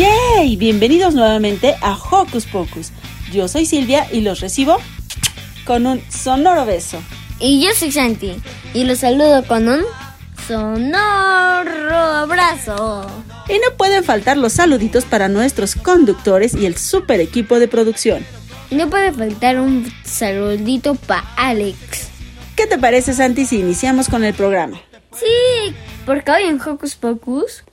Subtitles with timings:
[0.00, 0.56] ¡Yay!
[0.56, 2.90] Bienvenidos nuevamente a Hocus Pocus.
[3.34, 4.78] Yo soy Silvia y los recibo
[5.66, 7.02] con un sonoro beso.
[7.38, 8.34] Y yo soy Santi
[8.72, 9.82] y los saludo con un
[10.48, 13.06] sonoro abrazo.
[13.50, 18.24] Y no pueden faltar los saluditos para nuestros conductores y el super equipo de producción.
[18.70, 22.08] Y no puede faltar un saludito para Alex.
[22.56, 24.80] ¿Qué te parece, Santi, si iniciamos con el programa?
[25.12, 25.74] Sí,
[26.06, 27.64] porque hoy en Hocus Pocus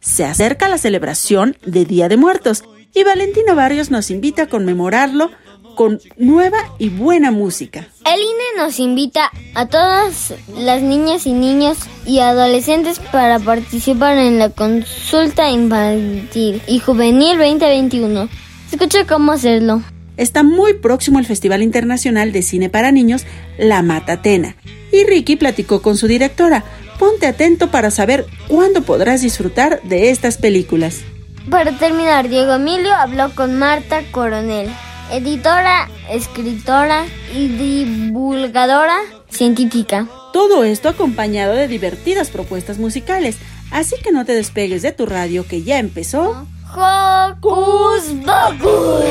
[0.00, 5.30] se acerca la celebración de Día de Muertos y Valentino Barrios nos invita a conmemorarlo
[5.74, 7.86] con nueva y buena música.
[8.04, 14.40] El INE nos invita a todas las niñas y niños y adolescentes para participar en
[14.40, 18.28] la consulta infantil y juvenil 2021.
[18.72, 19.82] Escucha cómo hacerlo.
[20.16, 23.24] Está muy próximo el Festival Internacional de Cine para Niños
[23.56, 24.56] La Matatena
[24.92, 26.64] y Ricky platicó con su directora.
[26.98, 31.02] Ponte atento para saber cuándo podrás disfrutar de estas películas.
[31.48, 34.68] Para terminar, Diego Emilio habló con Marta Coronel,
[35.12, 38.98] editora, escritora y divulgadora
[39.30, 40.06] científica.
[40.32, 43.36] Todo esto acompañado de divertidas propuestas musicales,
[43.70, 46.46] así que no te despegues de tu radio que ya empezó.
[46.74, 49.04] ¡Hocus Pocus!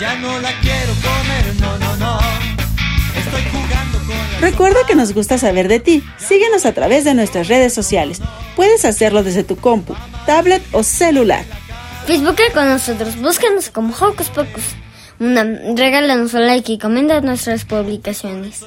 [0.00, 1.89] Ya no la quiero comer, no, no,
[4.40, 6.02] Recuerda que nos gusta saber de ti.
[6.18, 8.20] Síguenos a través de nuestras redes sociales.
[8.56, 9.94] Puedes hacerlo desde tu compu,
[10.26, 11.44] tablet o celular.
[12.06, 14.64] Facebook con nosotros, búscanos como Hocus Pocus.
[15.20, 15.44] Una,
[15.76, 18.64] regálanos un like y comenta nuestras publicaciones.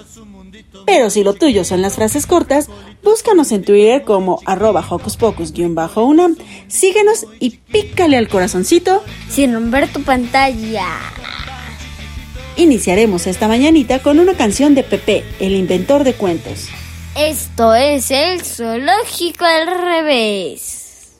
[0.85, 2.69] Pero si lo tuyo son las frases cortas,
[3.03, 6.37] búscanos en Twitter como arroba Hocus Pocus-unam.
[6.67, 10.85] Síguenos y pícale al corazoncito sin romper tu pantalla.
[12.55, 16.69] Iniciaremos esta mañanita con una canción de Pepe, el inventor de cuentos.
[17.17, 21.13] Esto es el zoológico al revés.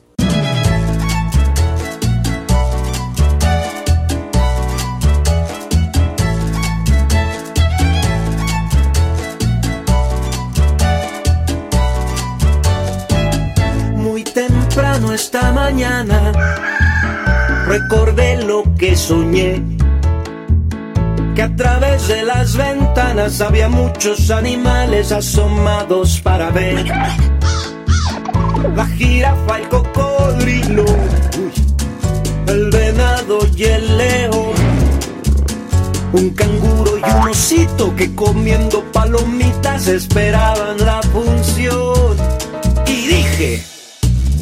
[13.96, 16.32] Muy temprano esta mañana
[17.66, 19.60] recordé lo que soñé.
[21.34, 26.86] Que a través de las ventanas había muchos animales asomados para ver.
[28.76, 30.84] La jirafa, el cocodrilo,
[32.46, 34.52] el venado y el león.
[36.12, 42.16] Un canguro y un osito que comiendo palomitas esperaban la función.
[42.86, 43.64] Y dije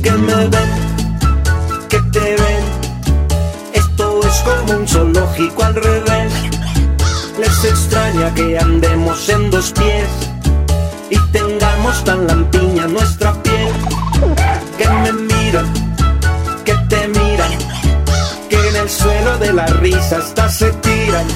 [0.02, 0.70] que me ven,
[1.88, 2.64] que te ven.
[3.72, 6.51] Esto es como un zoológico al revés.
[7.42, 10.08] Les extraña que andemos en dos pies
[11.10, 13.72] y tengamos tan lampiña nuestra piel.
[14.78, 15.66] Que me miran,
[16.64, 17.52] que te miran,
[18.48, 21.26] que en el suelo de la risa hasta se tiran.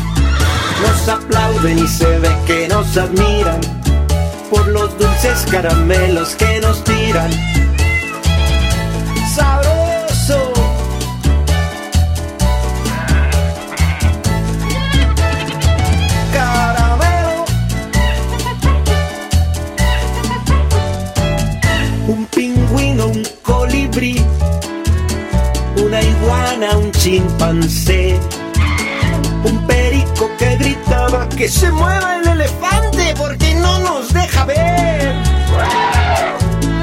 [0.82, 3.60] Nos aplauden y se ve que nos admiran
[4.48, 7.30] por los dulces caramelos que nos tiran.
[27.06, 28.18] Chimpancé,
[29.44, 35.14] un perico que gritaba que se mueva el elefante porque no nos deja ver.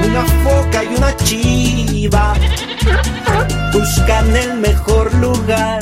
[0.02, 2.32] Una foca y una chiva
[3.70, 5.80] buscan el mejor lugar.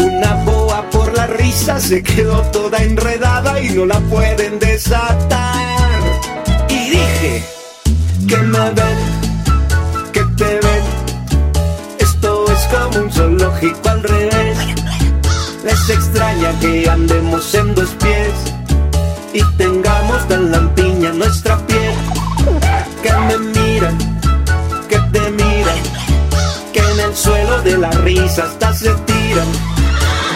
[0.00, 6.00] Una boa por la risa se quedó toda enredada y no la pueden desatar.
[6.68, 7.44] Y dije
[8.26, 8.58] que me
[12.92, 14.58] como un zoológico al revés.
[15.64, 18.32] Les extraña que andemos en dos pies
[19.32, 21.94] y tengamos tan lampiña nuestra piel.
[23.02, 23.98] Que me miran,
[24.88, 25.78] que te miran,
[26.72, 29.48] que en el suelo de la risa hasta se tiran.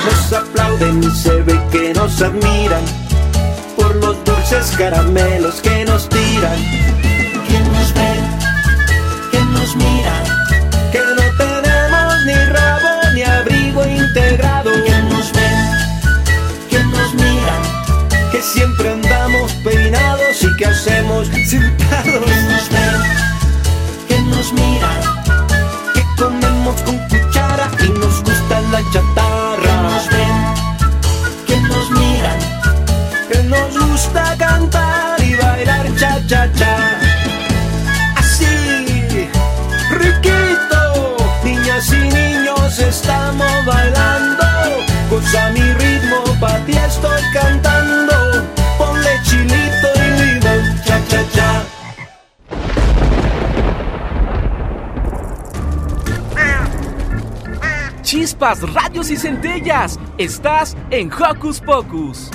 [0.04, 2.82] Nos aplauden y se ve que nos admiran
[3.76, 7.15] por los dulces caramelos que nos tiran.
[20.86, 22.04] Hacemos sentados.
[22.24, 22.86] ¿Quién nos ve?
[24.08, 24.90] ¿Quién nos mira?
[25.94, 29.62] Que comemos con cuchara y nos gusta la chatarra.
[29.62, 30.36] ¿Quién nos ven?
[31.46, 32.32] ¿Quién nos mira?
[33.30, 36.76] Que nos gusta cantar y bailar cha cha cha.
[38.16, 38.46] Así,
[39.90, 44.44] riquito, niñas y niños estamos bailando.
[45.10, 47.65] Goza mi ritmo, pa' ti estoy cantando.
[58.36, 59.98] Chispas, radios y centellas.
[60.18, 62.30] Estás en Hocus Pocus.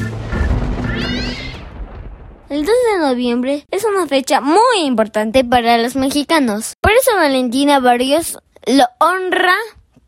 [2.49, 6.73] El 2 de noviembre es una fecha muy importante para los mexicanos.
[6.81, 9.53] Por eso Valentina Barrios lo honra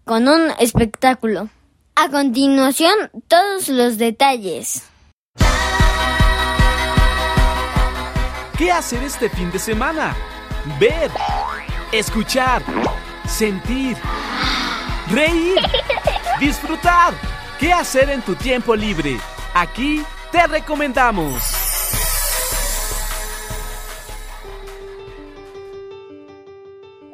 [0.04, 1.50] con un espectáculo.
[1.96, 2.96] A continuación,
[3.28, 4.84] todos los detalles.
[8.58, 10.16] ¿Qué hacer este fin de semana?
[10.80, 11.12] Ver,
[11.92, 12.64] escuchar,
[13.28, 13.96] sentir,
[15.14, 15.60] reír,
[16.40, 17.14] disfrutar.
[17.60, 19.18] ¿Qué hacer en tu tiempo libre?
[19.54, 20.02] Aquí
[20.32, 21.44] te recomendamos.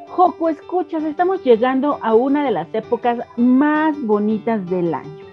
[0.08, 5.24] Joco, escuchas, estamos llegando a una de las épocas más bonitas del año.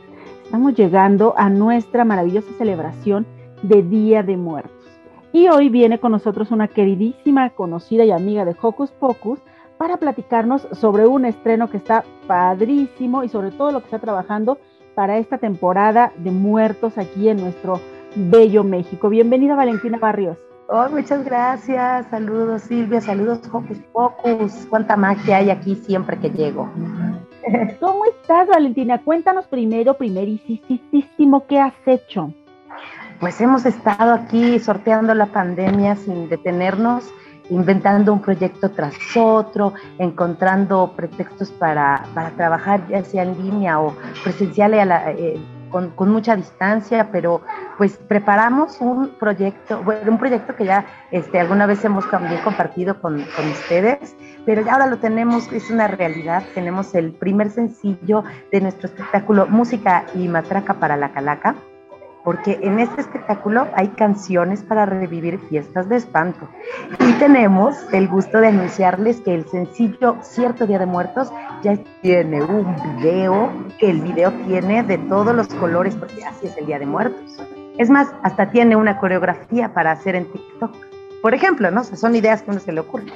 [0.43, 3.25] Estamos llegando a nuestra maravillosa celebración
[3.63, 4.71] de Día de Muertos.
[5.33, 9.39] Y hoy viene con nosotros una queridísima, conocida y amiga de Hocus Pocus
[9.77, 14.57] para platicarnos sobre un estreno que está padrísimo y sobre todo lo que está trabajando
[14.95, 17.79] para esta temporada de muertos aquí en nuestro
[18.15, 19.09] bello México.
[19.09, 20.37] Bienvenida Valentina Barrios.
[20.69, 22.07] Oh, muchas gracias.
[22.09, 24.67] Saludos Silvia, saludos Hocus Pocus.
[24.69, 26.69] Cuánta magia hay aquí siempre que llego.
[27.79, 29.01] ¿Cómo estás Valentina?
[29.01, 32.33] Cuéntanos primero, primerísimo, ¿qué has hecho?
[33.19, 37.09] Pues hemos estado aquí sorteando la pandemia sin detenernos,
[37.49, 43.95] inventando un proyecto tras otro, encontrando pretextos para, para trabajar ya sea en línea o
[44.23, 45.39] presencial a la, eh,
[45.69, 47.41] con, con, mucha distancia, pero
[47.77, 53.01] pues preparamos un proyecto, bueno, un proyecto que ya este, alguna vez hemos también compartido
[53.01, 54.15] con, con ustedes,
[54.45, 59.47] pero ya ahora lo tenemos, es una realidad, tenemos el primer sencillo de nuestro espectáculo
[59.47, 61.55] Música y Matraca para la Calaca,
[62.27, 66.49] porque en este espectáculo hay canciones para revivir fiestas de espanto.
[66.99, 71.31] Y tenemos el gusto de anunciarles que el sencillo Cierto Día de Muertos
[71.63, 72.65] ya tiene un
[72.97, 76.85] video, que el video tiene de todos los colores, porque así es el Día de
[76.85, 77.41] Muertos.
[77.77, 80.75] Es más, hasta tiene una coreografía para hacer en TikTok.
[81.21, 81.79] Por ejemplo, ¿no?
[81.79, 83.13] O sea, son ideas que uno se le ocurren.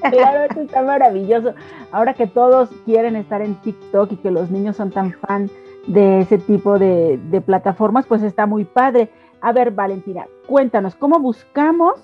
[0.00, 1.54] Claro, esto está maravilloso.
[1.90, 5.50] Ahora que todos quieren estar en TikTok y que los niños son tan fan
[5.86, 9.10] de ese tipo de, de, plataformas, pues está muy padre.
[9.40, 11.94] A ver, Valentina, cuéntanos, ¿cómo buscamos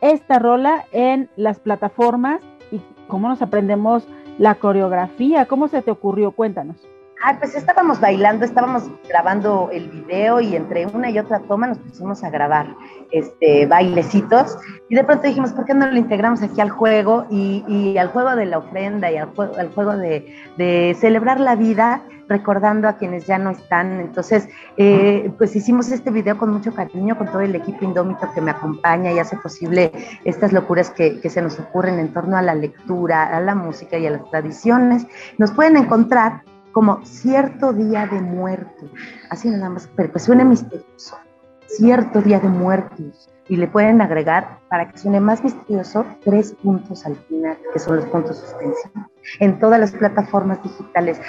[0.00, 4.06] esta rola en las plataformas y cómo nos aprendemos
[4.38, 5.46] la coreografía?
[5.46, 6.32] ¿Cómo se te ocurrió?
[6.32, 6.76] Cuéntanos.
[7.22, 11.78] Ah, pues estábamos bailando, estábamos grabando el video y entre una y otra toma nos
[11.78, 12.74] pusimos a grabar
[13.10, 14.56] este, bailecitos
[14.88, 18.08] y de pronto dijimos, ¿por qué no lo integramos aquí al juego y, y al
[18.08, 22.88] juego de la ofrenda y al juego, al juego de, de, celebrar la vida recordando
[22.88, 24.00] a quienes ya no están?
[24.00, 28.40] Entonces, eh, pues hicimos este video con mucho cariño, con todo el equipo indómito que
[28.40, 29.92] me acompaña y hace posible
[30.24, 33.98] estas locuras que, que se nos ocurren en torno a la lectura, a la música
[33.98, 35.06] y a las tradiciones.
[35.38, 38.90] Nos pueden encontrar como cierto día de muertos,
[39.28, 41.16] así nada más, pero que suene misterioso,
[41.76, 47.04] cierto día de muertos, y le pueden agregar, para que suene más misterioso, tres puntos
[47.04, 49.08] al final, que son los puntos suspensivos,
[49.40, 51.20] en todas las plataformas digitales.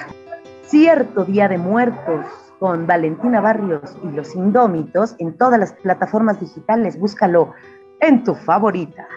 [0.64, 2.26] Cierto día de muertos
[2.60, 7.54] con Valentina Barrios y los Indómitos en todas las plataformas digitales, búscalo
[8.00, 9.08] en tu favorita.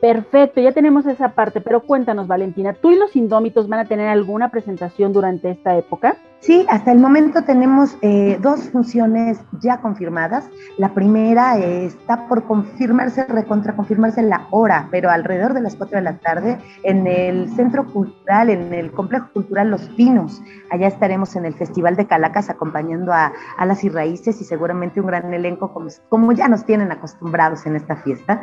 [0.00, 4.08] Perfecto, ya tenemos esa parte, pero cuéntanos, Valentina, ¿tú y los Indómitos van a tener
[4.08, 6.16] alguna presentación durante esta época?
[6.40, 10.48] Sí, hasta el momento tenemos eh, dos funciones ya confirmadas.
[10.76, 16.18] La primera está por confirmarse, recontraconfirmarse la hora, pero alrededor de las 4 de la
[16.18, 20.42] tarde en el Centro Cultural, en el Complejo Cultural Los Pinos.
[20.70, 25.06] Allá estaremos en el Festival de Calacas acompañando a Alas y Raíces y seguramente un
[25.06, 28.40] gran elenco como, como ya nos tienen acostumbrados en esta fiesta.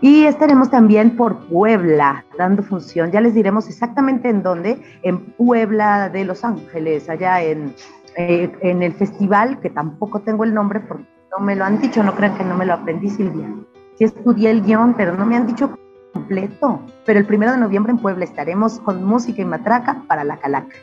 [0.00, 3.10] Y estaremos también por Puebla dando función.
[3.10, 7.74] Ya les diremos exactamente en dónde, en Puebla de Los Ángeles, allá en,
[8.16, 11.04] eh, en el festival, que tampoco tengo el nombre porque
[11.36, 13.52] no me lo han dicho, no crean que no me lo aprendí, Silvia.
[13.96, 15.76] Sí estudié el guion, pero no me han dicho
[16.12, 16.80] completo.
[17.04, 20.76] Pero el primero de noviembre en Puebla estaremos con música y matraca para la calaca.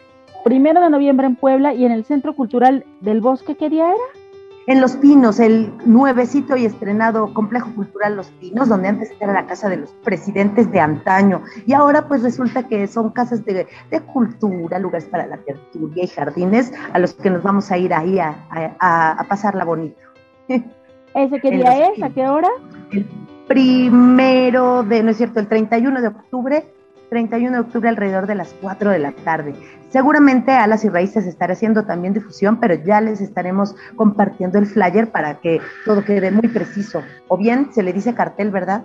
[0.44, 4.25] Primero de noviembre en Puebla y en el Centro Cultural del Bosque, ¿qué día era?
[4.68, 9.46] En Los Pinos, el nuevecito y estrenado Complejo Cultural Los Pinos, donde antes era la
[9.46, 13.68] casa de los presidentes de antaño, y ahora pues resulta que son casas de,
[14.12, 18.20] cultura, lugares para la tertulia y jardines a los que nos vamos a ir ahí
[18.20, 18.36] a,
[18.80, 20.00] a, pasarla bonito.
[20.48, 22.04] ¿Ese qué día es?
[22.04, 22.50] ¿A qué hora?
[22.92, 23.08] El
[23.48, 26.66] primero de, no es cierto, el 31 de octubre
[27.10, 29.54] 31 de octubre alrededor de las 4 de la tarde.
[29.90, 35.12] Seguramente Alas y Raíces estará haciendo también difusión, pero ya les estaremos compartiendo el flyer
[35.12, 37.02] para que todo quede muy preciso.
[37.28, 38.84] O bien se le dice cartel, ¿verdad?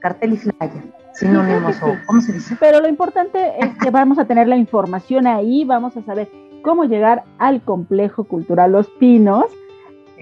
[0.00, 2.56] Cartel y flyer, sinónimos o ¿cómo se dice?
[2.60, 6.28] Pero lo importante es que vamos a tener la información ahí, vamos a saber
[6.62, 9.46] cómo llegar al complejo cultural Los Pinos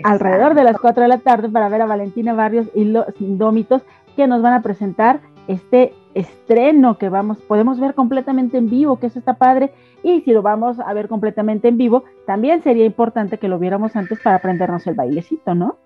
[0.02, 3.83] alrededor de las 4 de la tarde para ver a Valentina Barrios y los Indómitos
[4.16, 9.07] que nos van a presentar este estreno que vamos, podemos ver completamente en vivo, que
[9.07, 9.73] eso está padre,
[10.03, 13.97] y si lo vamos a ver completamente en vivo, también sería importante que lo viéramos
[13.97, 15.77] antes para aprendernos el bailecito, ¿no?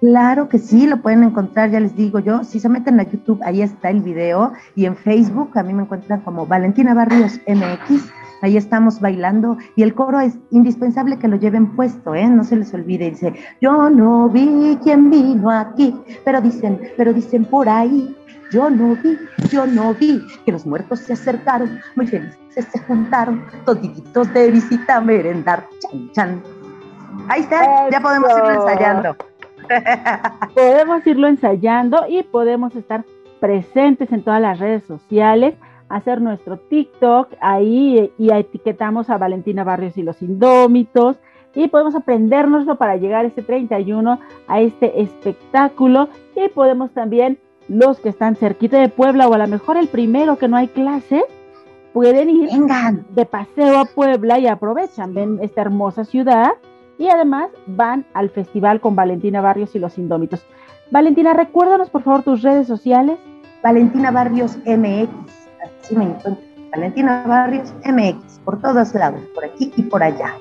[0.00, 3.40] Claro que sí, lo pueden encontrar, ya les digo yo, si se meten a YouTube,
[3.42, 8.12] ahí está el video, y en Facebook a mí me encuentran como Valentina Barrios MX,
[8.42, 12.28] ahí estamos bailando, y el coro es indispensable que lo lleven puesto, ¿eh?
[12.28, 13.32] no se les olvide, dice,
[13.62, 15.94] yo no vi quién vino aquí,
[16.26, 18.14] pero dicen, pero dicen por ahí,
[18.50, 19.18] yo no vi,
[19.50, 24.96] yo no vi que los muertos se acercaron, muy felices se juntaron, toditos de visita
[24.96, 25.66] a merendar.
[25.80, 26.42] Chan, chan.
[27.28, 29.16] Ahí está, ya podemos irlo ensayando.
[30.54, 33.04] podemos irlo ensayando y podemos estar
[33.40, 35.54] presentes en todas las redes sociales,
[35.88, 41.16] hacer nuestro TikTok ahí y etiquetamos a Valentina Barrios y los Indómitos
[41.54, 47.38] y podemos aprendernoslo para llegar este 31 a este espectáculo y podemos también
[47.68, 50.68] los que están cerquita de Puebla o a lo mejor el primero que no hay
[50.68, 51.24] clase,
[51.92, 52.50] pueden ir
[53.10, 56.52] de paseo a Puebla y aprovechan, ven esta hermosa ciudad
[56.98, 60.44] y además van al festival con Valentina Barrios y los Indómitos.
[60.90, 63.18] Valentina, recuérdanos por favor tus redes sociales.
[63.62, 65.08] Valentina Barrios MX,
[65.82, 66.44] así me encuentro.
[66.70, 70.34] Valentina Barrios MX, por todos lados, por aquí y por allá.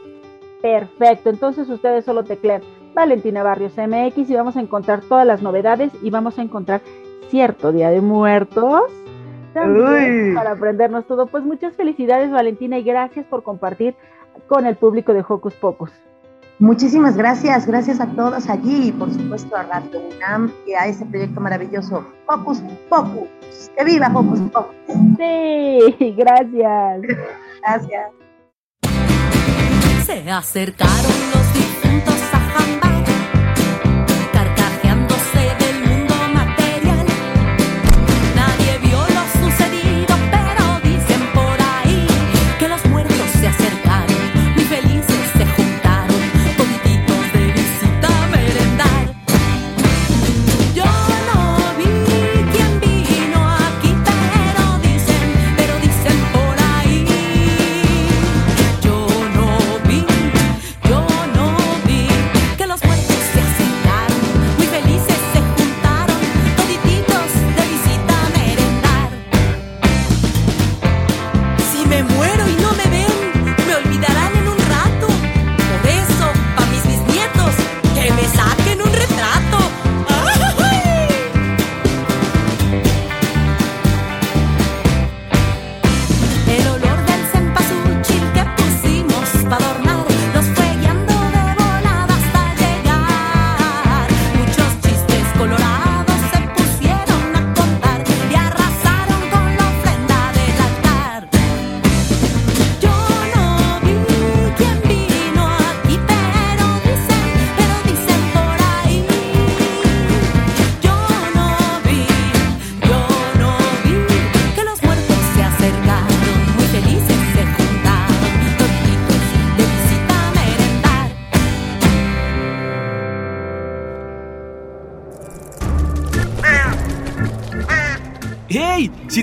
[0.62, 2.62] Perfecto, entonces ustedes solo teclean
[2.94, 6.82] Valentina Barrios MX y vamos a encontrar todas las novedades y vamos a encontrar
[7.30, 8.92] cierto Día de Muertos.
[9.54, 11.28] para aprendernos todo.
[11.28, 13.96] Pues muchas felicidades Valentina y gracias por compartir
[14.48, 15.92] con el público de Hocus Pocus.
[16.60, 21.06] Muchísimas gracias, gracias a todos allí y por supuesto a Radio UNAM y a ese
[21.06, 23.28] proyecto maravilloso Hocus Pocus.
[23.78, 24.76] ¡Que viva Hocus Pocus!
[25.18, 27.02] Sí, gracias.
[27.62, 28.12] gracias.
[30.06, 31.45] Se acercaron los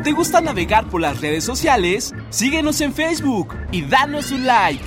[0.03, 4.83] te gusta navegar por las redes sociales, síguenos en Facebook y danos un like.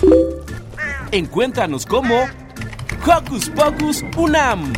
[1.12, 2.26] Encuéntranos como
[3.06, 4.74] Hocus Pocus Unam.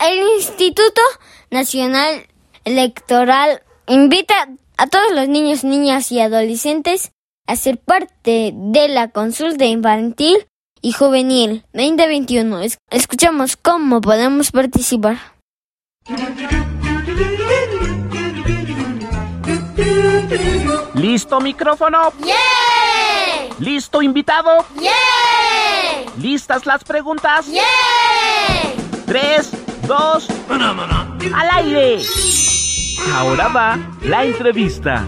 [0.00, 1.00] El Instituto
[1.50, 2.26] Nacional
[2.64, 4.34] Electoral invita
[4.76, 7.12] a todos los niños, niñas y adolescentes
[7.46, 10.46] a ser parte de la consulta infantil
[10.80, 12.60] y juvenil 2021.
[12.90, 15.33] Escuchamos cómo podemos participar.
[20.94, 22.12] ¿Listo micrófono?
[22.22, 22.34] ¡Yeah!
[23.58, 24.66] ¿Listo invitado?
[24.78, 24.92] ¡Yeah!
[26.18, 27.46] ¿Listas las preguntas?
[27.46, 27.62] ¡Yeah!
[29.06, 29.50] Tres,
[29.86, 32.02] dos, al aire.
[33.14, 35.06] Ahora va la entrevista.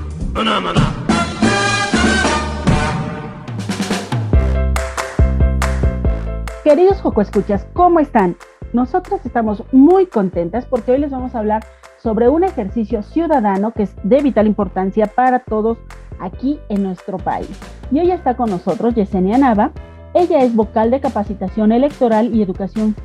[6.64, 8.36] Queridos Joco Escuchas, ¿cómo están?
[8.72, 11.64] Nosotros estamos muy contentas porque hoy les vamos a hablar
[12.02, 15.78] sobre un ejercicio ciudadano que es de vital importancia para todos
[16.20, 17.50] aquí en nuestro país.
[17.90, 19.72] Y hoy está con nosotros Yesenia Nava.
[20.14, 22.96] Ella es vocal de capacitación electoral y educación,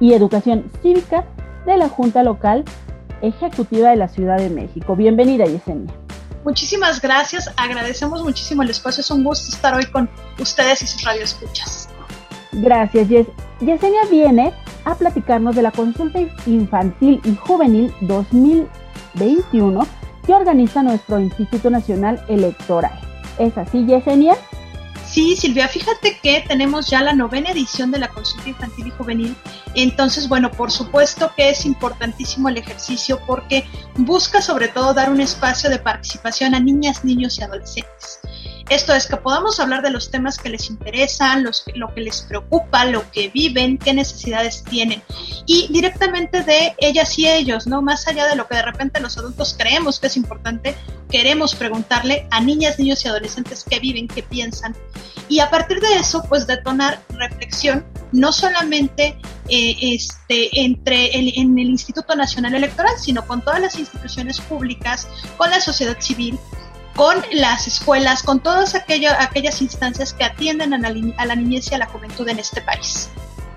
[0.00, 1.24] y educación cívica
[1.66, 2.64] de la Junta Local
[3.22, 4.96] Ejecutiva de la Ciudad de México.
[4.96, 5.92] Bienvenida, Yesenia.
[6.44, 11.02] Muchísimas gracias, agradecemos muchísimo el espacio, es un gusto estar hoy con ustedes y sus
[11.02, 11.88] radioescuchas.
[12.52, 13.26] Gracias, Yes.
[13.60, 14.52] Yesenia viene
[14.84, 19.86] a platicarnos de la consulta infantil y juvenil 2021
[20.26, 22.98] que organiza nuestro Instituto Nacional Electoral.
[23.38, 24.36] ¿Es así, Yesenia?
[25.04, 29.36] Sí, Silvia, fíjate que tenemos ya la novena edición de la consulta infantil y juvenil.
[29.74, 33.64] Entonces, bueno, por supuesto que es importantísimo el ejercicio porque
[33.96, 38.20] busca sobre todo dar un espacio de participación a niñas, niños y adolescentes.
[38.68, 42.22] Esto es que podamos hablar de los temas que les interesan, los, lo que les
[42.22, 45.02] preocupa, lo que viven, qué necesidades tienen
[45.46, 47.82] y directamente de ellas y ellos, ¿no?
[47.82, 50.74] Más allá de lo que de repente los adultos creemos que es importante,
[51.10, 54.74] queremos preguntarle a niñas, niños y adolescentes qué viven, qué piensan
[55.28, 61.58] y a partir de eso, pues detonar reflexión, no solamente eh, este, entre el, en
[61.58, 66.38] el Instituto Nacional Electoral, sino con todas las instituciones públicas, con la sociedad civil,
[66.96, 71.74] con las escuelas, con todas aquellas instancias que atienden a la, a la niñez y
[71.74, 73.10] a la juventud en este país.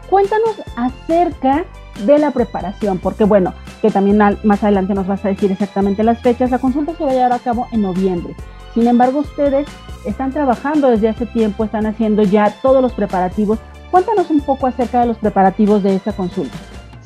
[0.09, 1.65] Cuéntanos acerca
[2.05, 6.21] de la preparación, porque bueno, que también más adelante nos vas a decir exactamente las
[6.21, 8.35] fechas, la consulta se va a llevar a cabo en noviembre.
[8.73, 9.67] Sin embargo, ustedes
[10.05, 13.59] están trabajando desde hace tiempo, están haciendo ya todos los preparativos.
[13.91, 16.55] Cuéntanos un poco acerca de los preparativos de esta consulta.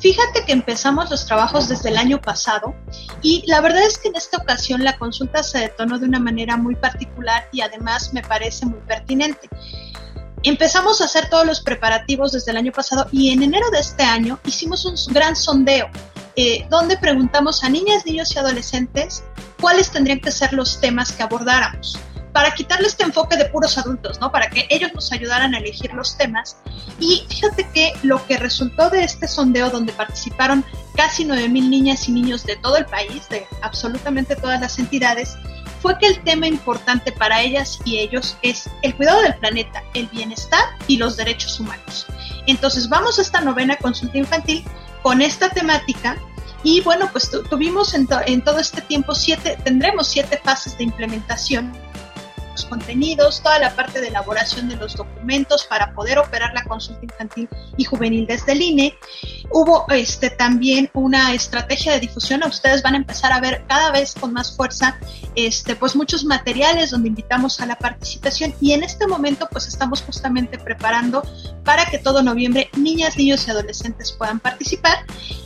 [0.02, 2.74] Fíjate que empezamos los trabajos desde el año pasado
[3.22, 6.56] y la verdad es que en esta ocasión la consulta se detonó de una manera
[6.56, 9.48] muy particular y además me parece muy pertinente.
[10.42, 14.02] Empezamos a hacer todos los preparativos desde el año pasado y en enero de este
[14.02, 15.88] año hicimos un gran sondeo
[16.34, 19.22] eh, donde preguntamos a niñas, niños y adolescentes
[19.60, 21.96] cuáles tendrían que ser los temas que abordáramos
[22.32, 24.32] para quitarle este enfoque de puros adultos, ¿no?
[24.32, 26.56] Para que ellos nos ayudaran a elegir los temas.
[26.98, 30.64] Y fíjate que lo que resultó de este sondeo donde participaron
[30.96, 35.36] casi 9.000 niñas y niños de todo el país, de absolutamente todas las entidades,
[35.80, 40.06] fue que el tema importante para ellas y ellos es el cuidado del planeta, el
[40.06, 42.06] bienestar y los derechos humanos.
[42.46, 44.64] Entonces vamos a esta novena consulta infantil
[45.02, 46.16] con esta temática
[46.62, 51.72] y bueno, pues tuvimos en, en todo este tiempo siete, tendremos siete fases de implementación
[52.52, 57.00] los contenidos, toda la parte de elaboración de los documentos para poder operar la consulta
[57.02, 58.98] infantil y juvenil desde el INE.
[59.50, 64.14] Hubo este, también una estrategia de difusión, ustedes van a empezar a ver cada vez
[64.14, 64.98] con más fuerza
[65.34, 70.02] este, pues muchos materiales donde invitamos a la participación y en este momento pues estamos
[70.02, 71.22] justamente preparando
[71.64, 75.04] para que todo noviembre niñas, niños y adolescentes puedan participar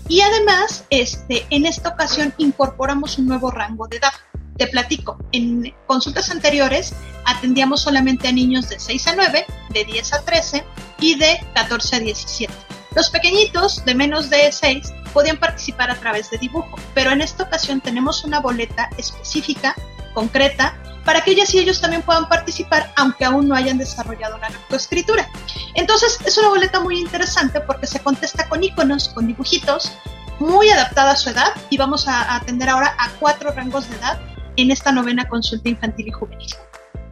[0.09, 4.13] y además este, en esta ocasión incorporamos un nuevo rango de edad.
[4.59, 6.95] Te platico, en consultas anteriores
[7.27, 10.65] atendíamos solamente a niños de 6 a 9, de 10 a 13
[11.01, 12.55] y de 14 a 17.
[12.95, 17.43] Los pequeñitos de menos de 6 podían participar a través de dibujo, pero en esta
[17.43, 19.75] ocasión tenemos una boleta específica,
[20.15, 24.49] concreta, para que ellas y ellos también puedan participar, aunque aún no hayan desarrollado la
[24.49, 25.29] lectoescritura.
[25.75, 29.93] Entonces, es una boleta muy interesante porque se contesta con iconos, con dibujitos,
[30.41, 34.19] muy adaptada a su edad, y vamos a atender ahora a cuatro rangos de edad
[34.57, 36.49] en esta novena consulta infantil y juvenil.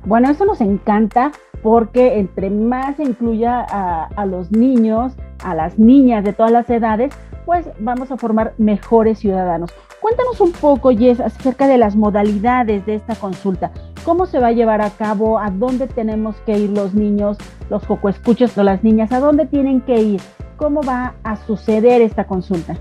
[0.06, 6.22] Bueno, eso nos encanta porque entre más se incluya a, los niños, a las niñas
[6.22, 7.14] de todas las edades,
[7.46, 9.72] pues vamos a formar mejores ciudadanos.
[10.00, 13.70] Cuéntanos un poco, Jess, acerca de las modalidades de esta consulta.
[14.04, 15.38] ¿Cómo se va a llevar a cabo?
[15.38, 17.38] ¿A dónde tenemos que ir los niños,
[17.70, 19.10] los escuchos o las niñas?
[19.12, 20.20] ¿A dónde tienen que ir?
[20.58, 22.76] ¿Cómo va a suceder esta consulta?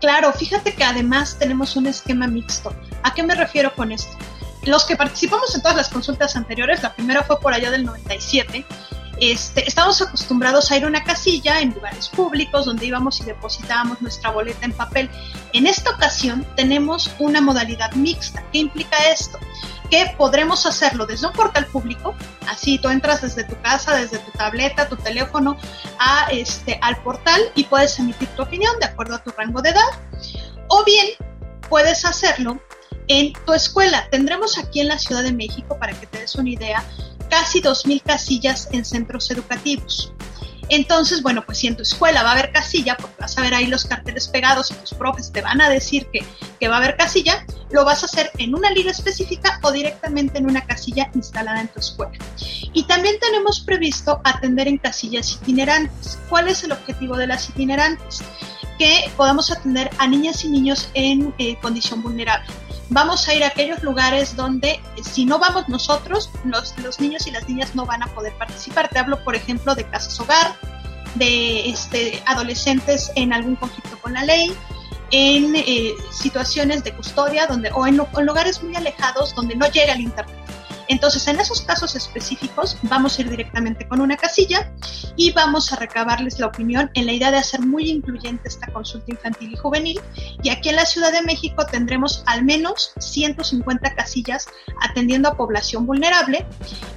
[0.00, 2.72] Claro, fíjate que además tenemos un esquema mixto.
[3.06, 4.16] ¿A qué me refiero con esto?
[4.64, 8.66] Los que participamos en todas las consultas anteriores, la primera fue por allá del 97,
[9.20, 14.02] este, estamos acostumbrados a ir a una casilla en lugares públicos donde íbamos y depositábamos
[14.02, 15.08] nuestra boleta en papel.
[15.52, 18.42] En esta ocasión tenemos una modalidad mixta.
[18.50, 19.38] ¿Qué implica esto?
[19.88, 22.12] Que podremos hacerlo desde un portal público,
[22.48, 25.56] así tú entras desde tu casa, desde tu tableta, tu teléfono,
[26.00, 29.70] a este, al portal y puedes emitir tu opinión de acuerdo a tu rango de
[29.70, 29.90] edad.
[30.66, 31.06] O bien
[31.68, 32.60] puedes hacerlo
[33.08, 34.08] en tu escuela.
[34.10, 36.84] Tendremos aquí en la Ciudad de México, para que te des una idea,
[37.30, 40.12] casi 2.000 casillas en centros educativos.
[40.68, 43.54] Entonces, bueno, pues si en tu escuela va a haber casilla, porque vas a ver
[43.54, 46.24] ahí los carteles pegados y tus profes te van a decir que,
[46.58, 50.38] que, va a haber casilla, lo vas a hacer en una liga específica o directamente
[50.38, 52.18] en una casilla instalada en tu escuela.
[52.72, 56.18] Y también tenemos previsto atender en casillas itinerantes.
[56.28, 58.22] ¿Cuál es el objetivo de las itinerantes?
[58.76, 62.46] Que podamos atender a niñas y niños en eh, condición vulnerable
[62.88, 67.30] vamos a ir a aquellos lugares donde si no vamos nosotros, los, los, niños y
[67.30, 68.88] las niñas no van a poder participar.
[68.88, 70.54] Te hablo, por ejemplo, de casas hogar,
[71.14, 74.52] de este, adolescentes en algún conflicto con la ley,
[75.10, 79.92] en eh, situaciones de custodia donde, o en, en lugares muy alejados donde no llega
[79.92, 80.45] el Internet.
[80.88, 84.72] Entonces, en esos casos específicos, vamos a ir directamente con una casilla
[85.16, 89.10] y vamos a recabarles la opinión en la idea de hacer muy incluyente esta consulta
[89.10, 90.00] infantil y juvenil.
[90.42, 94.46] Y aquí en la Ciudad de México tendremos al menos 150 casillas
[94.80, 96.46] atendiendo a población vulnerable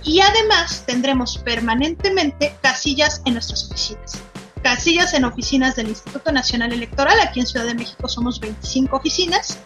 [0.03, 4.21] y además tendremos permanentemente casillas en nuestras oficinas
[4.61, 7.17] casillas en oficinas del Instituto Nacional Electoral.
[7.21, 9.59] Aquí en Ciudad de México somos 25 oficinas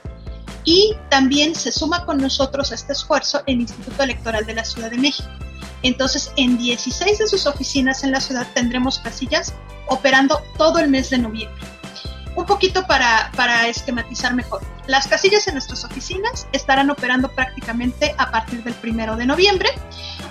[0.66, 4.92] y también se suma con nosotros a este esfuerzo el Instituto Electoral de la Ciudad
[4.92, 5.30] de México.
[5.82, 9.54] Entonces, en 16 de sus oficinas en la ciudad tendremos casillas
[9.88, 11.73] operando todo el mes de noviembre.
[12.36, 14.62] Un poquito para, para esquematizar mejor.
[14.88, 19.70] Las casillas en nuestras oficinas estarán operando prácticamente a partir del primero de noviembre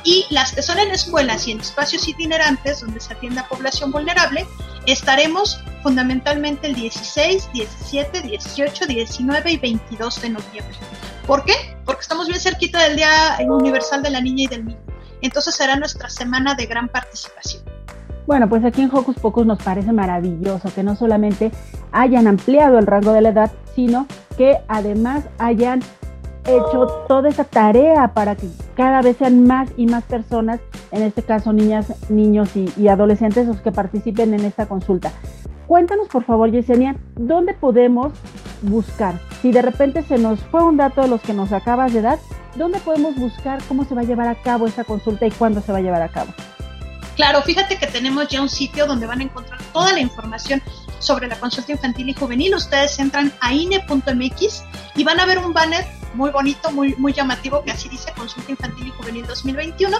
[0.04, 3.92] y las que son en escuelas y en espacios itinerantes donde se atiende a población
[3.92, 4.46] vulnerable,
[4.86, 10.76] estaremos fundamentalmente el 16, 17, 18, 19 y 22 de noviembre.
[11.26, 11.54] ¿Por qué?
[11.84, 14.80] Porque estamos bien cerquita del Día Universal de la Niña y del Niño.
[15.20, 17.62] Entonces será nuestra semana de gran participación.
[18.26, 21.50] Bueno, pues aquí en Hocus Pocus nos parece maravilloso que no solamente
[21.90, 24.06] hayan ampliado el rango de la edad, sino
[24.37, 25.80] que además hayan
[26.44, 31.22] hecho toda esa tarea para que cada vez sean más y más personas, en este
[31.22, 35.12] caso niñas, niños y, adolescentes, los que participen en esta consulta.
[35.66, 38.12] Cuéntanos, por favor, Yesenia, ¿dónde podemos
[38.62, 39.14] buscar?
[39.40, 42.18] Si de repente se nos fue un dato de los que nos acabas de dar,
[42.56, 45.72] ¿dónde podemos buscar cómo se va a llevar a cabo esta consulta y cuándo se
[45.72, 46.32] va a llevar a cabo?
[47.16, 50.62] Claro, fíjate que tenemos ya un sitio donde van a encontrar toda la información
[50.98, 52.55] sobre la consulta infantil y juvenil.
[52.55, 54.64] Ustedes entran a INE.mx
[54.96, 58.51] y van a ver un banner muy bonito, muy, muy llamativo, que así dice Consulta
[58.51, 59.96] Infantil y Juvenil 2021.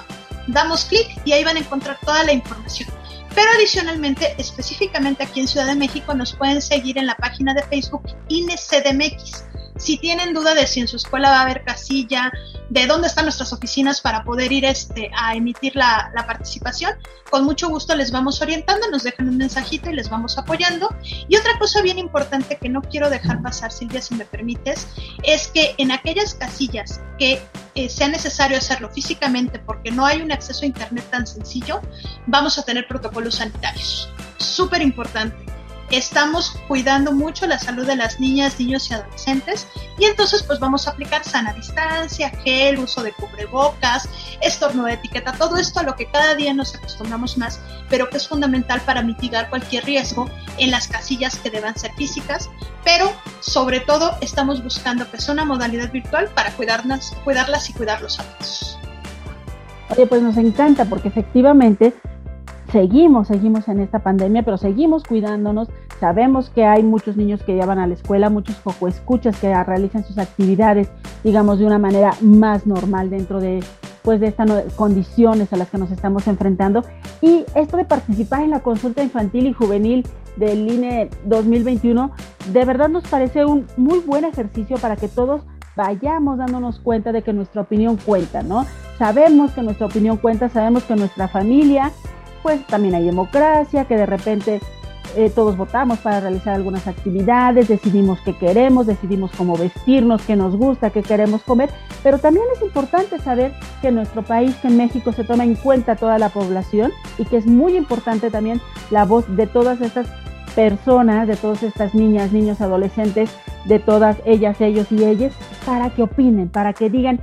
[0.49, 2.89] Damos clic y ahí van a encontrar toda la información.
[3.35, 7.63] Pero adicionalmente, específicamente aquí en Ciudad de México, nos pueden seguir en la página de
[7.63, 9.45] Facebook INECDMX.
[9.77, 12.31] Si tienen duda de si en su escuela va a haber casilla,
[12.69, 16.95] de dónde están nuestras oficinas para poder ir este, a emitir la, la, participación,
[17.31, 20.89] con mucho gusto les vamos orientando, nos dejan un mensajito y les vamos apoyando.
[21.29, 24.87] Y otra cosa bien importante que no quiero dejar pasar, Silvia, si me permites,
[25.23, 27.43] es que en aquellas casillas que
[27.75, 31.81] eh, sea necesario hacerlo físicamente porque no hay un acceso a Internet tan sencillo,
[32.27, 34.09] vamos a tener protocolos sanitarios.
[34.39, 35.52] Súper importante
[35.93, 40.89] estamos cuidando mucho la salud de las niñas, niños y adolescentes y entonces pues vamos
[40.89, 44.09] a aplicar sana distancia, gel, uso de cubrebocas,
[44.41, 48.17] estornudo de etiqueta, todo esto a lo que cada día nos acostumbramos más, pero que
[48.17, 52.49] es fundamental para mitigar cualquier riesgo en las casillas que deban ser físicas,
[52.85, 58.19] pero sobre todo estamos buscando que sea una modalidad virtual para cuidarlas, cuidarlas y cuidarlos
[58.19, 58.79] a todos.
[59.91, 61.93] Oye, pues nos encanta porque efectivamente
[62.73, 65.69] seguimos, seguimos en esta pandemia, pero seguimos cuidándonos.
[66.03, 70.03] Sabemos que hay muchos niños que ya van a la escuela, muchos escuchas que realizan
[70.03, 70.89] sus actividades,
[71.23, 73.63] digamos, de una manera más normal dentro de
[74.03, 76.83] pues de estas condiciones a las que nos estamos enfrentando.
[77.21, 82.11] Y esto de participar en la consulta infantil y juvenil del INE 2021,
[82.53, 85.43] de verdad nos parece un muy buen ejercicio para que todos
[85.77, 88.67] vayamos dándonos cuenta de que nuestra opinión cuenta, ¿no?
[88.99, 91.93] Sabemos que nuestra opinión cuenta, sabemos que nuestra familia
[92.43, 94.61] pues también hay democracia, que de repente
[95.17, 100.57] eh, todos votamos para realizar algunas actividades, decidimos qué queremos, decidimos cómo vestirnos, qué nos
[100.57, 101.71] gusta, qué queremos comer,
[102.03, 105.55] pero también es importante saber que en nuestro país, que en México se toma en
[105.55, 110.07] cuenta toda la población y que es muy importante también la voz de todas estas
[110.55, 113.31] personas, de todas estas niñas, niños, adolescentes,
[113.65, 115.33] de todas ellas, ellos y ellas,
[115.65, 117.21] para que opinen, para que digan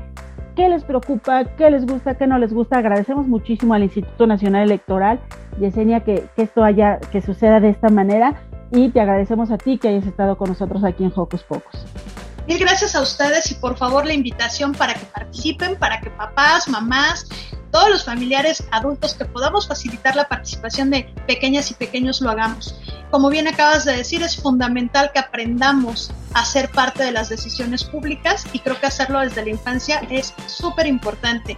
[0.56, 2.78] qué les preocupa, qué les gusta, qué no les gusta.
[2.78, 5.20] Agradecemos muchísimo al Instituto Nacional Electoral,
[5.60, 9.78] Yesenia, que, que esto haya, que suceda de esta manera y te agradecemos a ti
[9.78, 11.86] que hayas estado con nosotros aquí en Hocus Pocos.
[12.48, 16.68] Mil gracias a ustedes y por favor la invitación para que participen, para que papás,
[16.68, 17.28] mamás,
[17.72, 22.76] todos los familiares adultos que podamos facilitar la participación de pequeñas y pequeños lo hagamos.
[23.12, 27.84] Como bien acabas de decir, es fundamental que aprendamos a ser parte de las decisiones
[27.84, 31.58] públicas y creo que hacerlo desde la infancia es súper importante.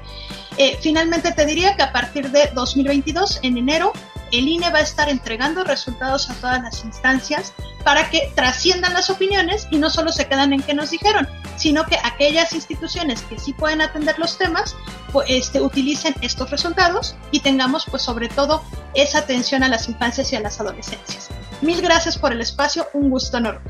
[0.58, 3.94] Eh, finalmente te diría que a partir de 2022, en enero,
[4.32, 9.10] el INE va a estar entregando resultados a todas las instancias para que trasciendan las
[9.10, 11.28] opiniones y no solo se quedan en que nos dijeron,
[11.62, 14.76] sino que aquellas instituciones que sí pueden atender los temas
[15.12, 18.64] pues, este, utilicen estos resultados y tengamos pues sobre todo
[18.96, 21.30] esa atención a las infancias y a las adolescencias.
[21.62, 23.70] Mil gracias por el espacio, un gusto enorme.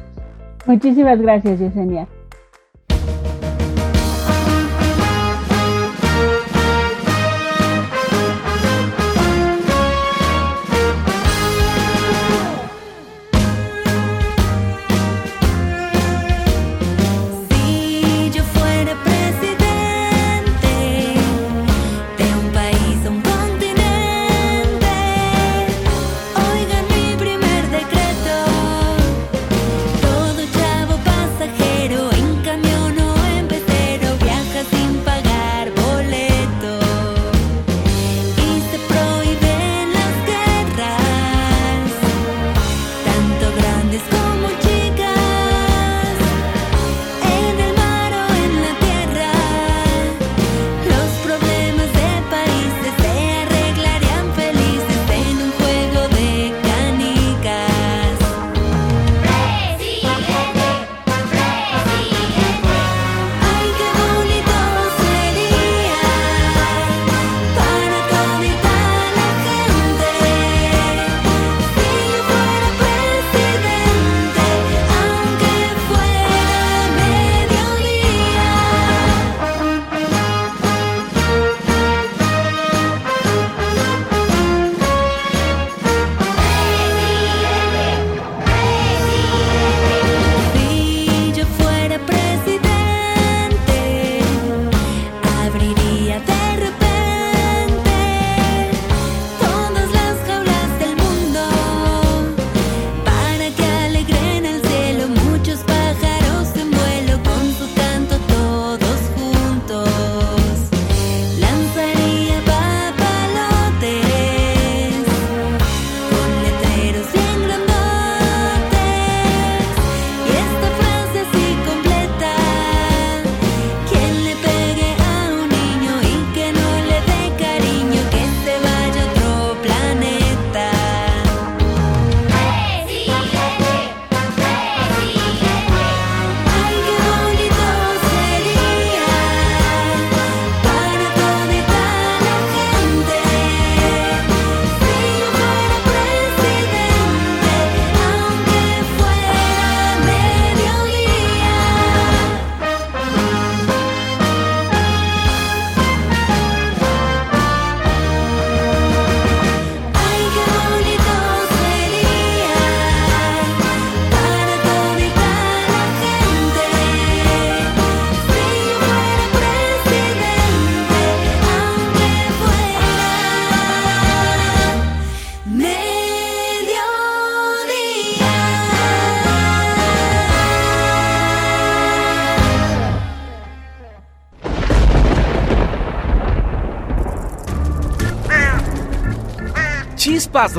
[0.65, 2.07] Muchísimas gracias, Yesenia.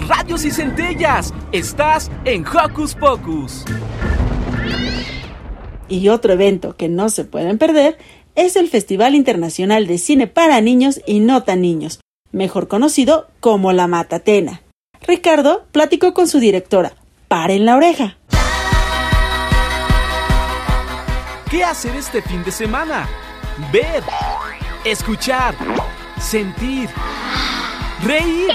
[0.08, 1.34] Radios y centellas.
[1.52, 3.64] Estás en Hocus Pocus.
[5.88, 7.98] Y otro evento que no se pueden perder
[8.34, 13.72] es el Festival Internacional de Cine para Niños y No Tan Niños, mejor conocido como
[13.72, 14.62] La Matatena.
[15.06, 16.94] Ricardo platicó con su directora.
[17.28, 18.16] Paren la oreja.
[21.50, 23.06] ¿Qué hacer este fin de semana?
[23.70, 24.02] Ver,
[24.84, 25.54] escuchar,
[26.18, 26.88] sentir,
[28.02, 28.48] reír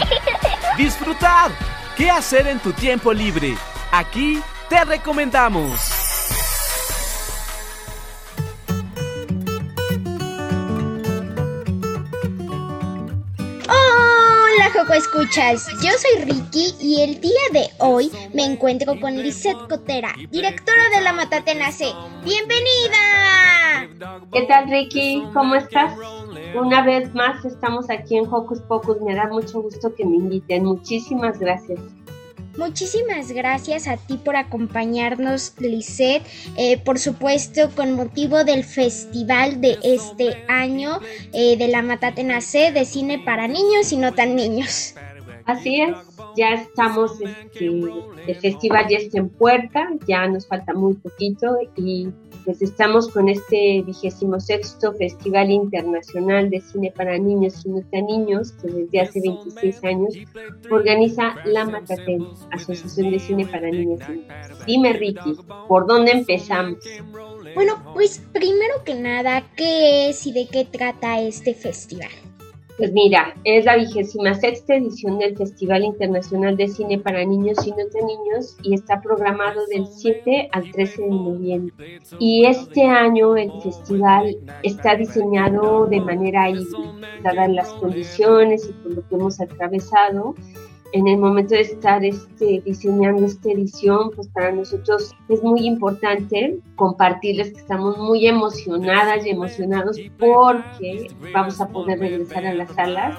[0.77, 1.51] disfrutar.
[1.97, 3.57] ¿Qué hacer en tu tiempo libre?
[3.91, 5.81] Aquí te recomendamos.
[13.67, 19.67] Hola, Joco Escuchas, yo soy Ricky y el día de hoy me encuentro con Lisette
[19.67, 21.91] Cotera, directora de la Matatena C.
[22.23, 23.87] ¡Bienvenida!
[24.31, 25.23] ¿Qué tal Ricky?
[25.33, 25.93] ¿Cómo estás?
[26.55, 30.65] Una vez más estamos aquí en Hocus Pocus, me da mucho gusto que me inviten,
[30.65, 31.79] muchísimas gracias.
[32.57, 36.23] Muchísimas gracias a ti por acompañarnos, Lisette.
[36.57, 40.99] Eh, por supuesto, con motivo del festival de este año
[41.33, 44.95] eh, de la Matatena C de cine para niños y no tan niños.
[45.45, 45.95] Así es,
[46.35, 52.09] ya estamos, este, el festival ya está en puerta, ya nos falta muy poquito y
[52.47, 58.53] pues estamos con este vigésimo sexto Festival Internacional de Cine para Niños y Tan Niños,
[58.53, 60.15] que desde hace 26 años
[60.71, 64.65] organiza la Matatén, Asociación de Cine para Niños y Niños.
[64.65, 65.35] Dime, Ricky,
[65.67, 66.77] ¿por dónde empezamos?
[67.53, 72.11] Bueno, pues primero que nada, ¿qué es y de qué trata este festival?
[72.77, 77.71] Pues mira, es la vigésima sexta edición del Festival Internacional de Cine para Niños y
[77.71, 81.99] No de Niños y está programado del 7 al 13 de noviembre.
[82.19, 88.91] Y este año el festival está diseñado de manera híbrida, dadas las condiciones y por
[88.91, 90.35] lo que hemos atravesado
[90.93, 96.59] en el momento de estar este, diseñando esta edición, pues para nosotros es muy importante
[96.75, 103.17] compartirles que estamos muy emocionadas y emocionados porque vamos a poder regresar a las salas.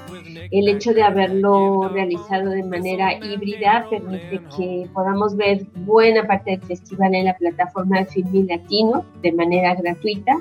[0.50, 6.62] El hecho de haberlo realizado de manera híbrida permite que podamos ver buena parte del
[6.62, 10.38] festival en la plataforma de Filmin Latino de manera gratuita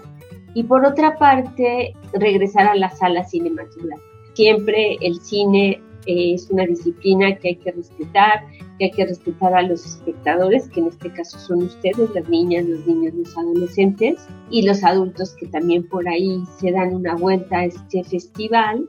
[0.54, 4.02] y por otra parte regresar a las salas cinematográficas.
[4.34, 8.46] Siempre el cine es una disciplina que hay que respetar,
[8.78, 12.66] que hay que respetar a los espectadores, que en este caso son ustedes, las niñas,
[12.66, 17.60] los niños, los adolescentes y los adultos que también por ahí se dan una vuelta
[17.60, 18.88] a este festival.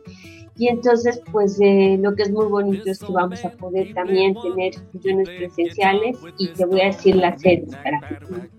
[0.56, 4.34] Y entonces, pues eh, lo que es muy bonito es que vamos a poder también
[4.42, 8.18] tener funciones presenciales y te voy a decir las sedes para que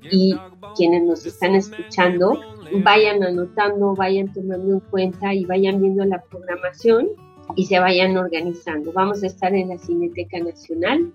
[0.10, 0.34] y
[0.76, 2.40] quienes nos están escuchando
[2.84, 7.10] vayan anotando, vayan tomando en cuenta y vayan viendo la programación
[7.56, 8.92] y se vayan organizando.
[8.94, 11.12] Vamos a estar en la Cineteca Nacional,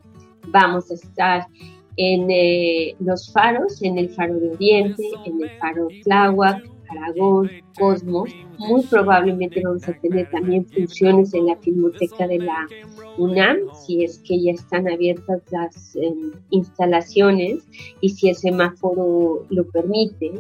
[0.49, 1.47] vamos a estar
[1.97, 8.31] en eh, los faros, en el Faro de Oriente, en el Faro Tláhuac, Aragón, Cosmos.
[8.59, 12.67] Muy probablemente vamos a tener también funciones en la Filmoteca de la
[13.19, 17.67] UNAM, si es que ya están abiertas las em, instalaciones
[18.01, 20.33] y si el semáforo lo permite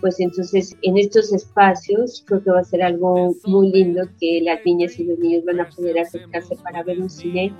[0.00, 4.64] pues entonces en estos espacios creo que va a ser algo muy lindo que las
[4.64, 7.52] niñas y los niños van a poder acercarse para ver un cine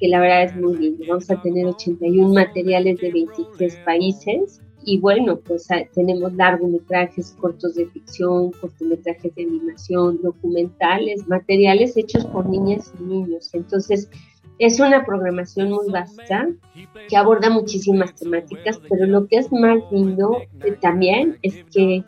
[0.00, 1.04] que la verdad es muy lindo.
[1.08, 7.74] Vamos a tener 81 materiales de 23 países y bueno, pues ah, tenemos largometrajes, cortos
[7.76, 13.50] de ficción, cortometrajes de animación, documentales, materiales hechos por niñas y niños.
[13.52, 14.08] Entonces,
[14.58, 16.48] es una programación muy vasta
[17.08, 22.04] que aborda muchísimas temáticas, pero lo que es más lindo eh, también es que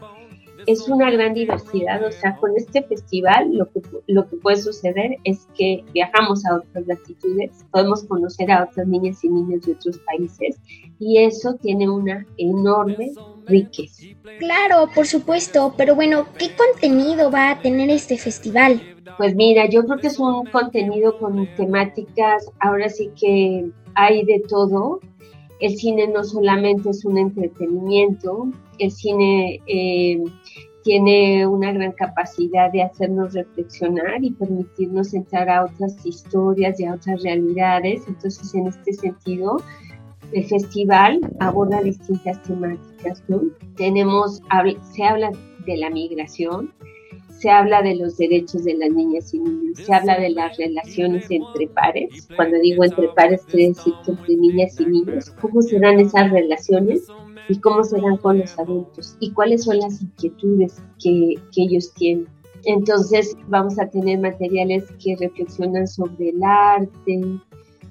[0.66, 5.16] es una gran diversidad, o sea, con este festival lo que, lo que puede suceder
[5.24, 9.98] es que viajamos a otras latitudes, podemos conocer a otras niñas y niños de otros
[9.98, 10.58] países
[10.98, 13.12] y eso tiene una enorme
[13.46, 14.04] riqueza.
[14.38, 18.80] Claro, por supuesto, pero bueno, ¿qué contenido va a tener este festival?
[19.16, 24.42] Pues mira, yo creo que es un contenido con temáticas, ahora sí que hay de
[24.48, 25.00] todo.
[25.60, 30.22] El cine no solamente es un entretenimiento, el cine eh,
[30.84, 36.94] tiene una gran capacidad de hacernos reflexionar y permitirnos entrar a otras historias y a
[36.94, 38.02] otras realidades.
[38.06, 39.56] Entonces, en este sentido,
[40.32, 43.22] el festival aborda distintas temáticas.
[43.28, 43.40] ¿no?
[43.76, 44.42] Tenemos,
[44.92, 45.32] se habla
[45.66, 46.72] de la migración,
[47.44, 51.26] se habla de los derechos de las niñas y niños, se habla de las relaciones
[51.28, 52.26] entre pares.
[52.36, 57.02] Cuando digo entre pares, quiere decir que entre niñas y niños, cómo serán esas relaciones
[57.50, 62.26] y cómo serán con los adultos y cuáles son las inquietudes que, que ellos tienen.
[62.64, 67.40] Entonces vamos a tener materiales que reflexionan sobre el arte,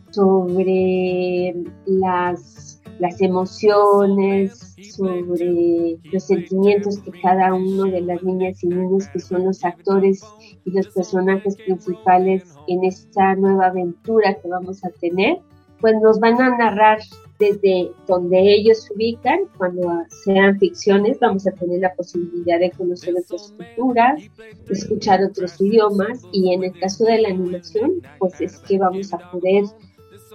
[0.09, 1.53] sobre
[1.85, 9.19] las, las emociones, sobre los sentimientos que cada uno de las niñas y niños que
[9.19, 10.23] son los actores
[10.65, 15.37] y los personajes principales en esta nueva aventura que vamos a tener,
[15.79, 16.99] pues nos van a narrar
[17.39, 23.15] desde donde ellos se ubican, cuando sean ficciones, vamos a tener la posibilidad de conocer
[23.17, 24.21] otras culturas,
[24.69, 29.17] escuchar otros idiomas y en el caso de la animación, pues es que vamos a
[29.31, 29.65] poder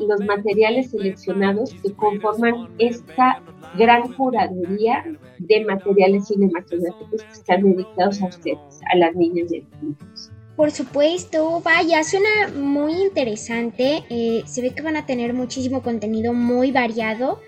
[0.00, 3.42] los materiales seleccionados que conforman esta
[3.76, 5.04] gran curaduría
[5.38, 10.32] de materiales cinematográficos que están dedicados a ustedes, a las niñas y a los niños.
[10.58, 14.02] Por supuesto, vaya, suena muy interesante.
[14.10, 17.38] Eh, se ve que van a tener muchísimo contenido muy variado.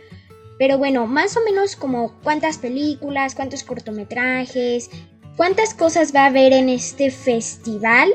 [0.60, 4.90] Pero bueno, más o menos como cuántas películas, cuántos cortometrajes,
[5.38, 8.10] cuántas cosas va a haber en este festival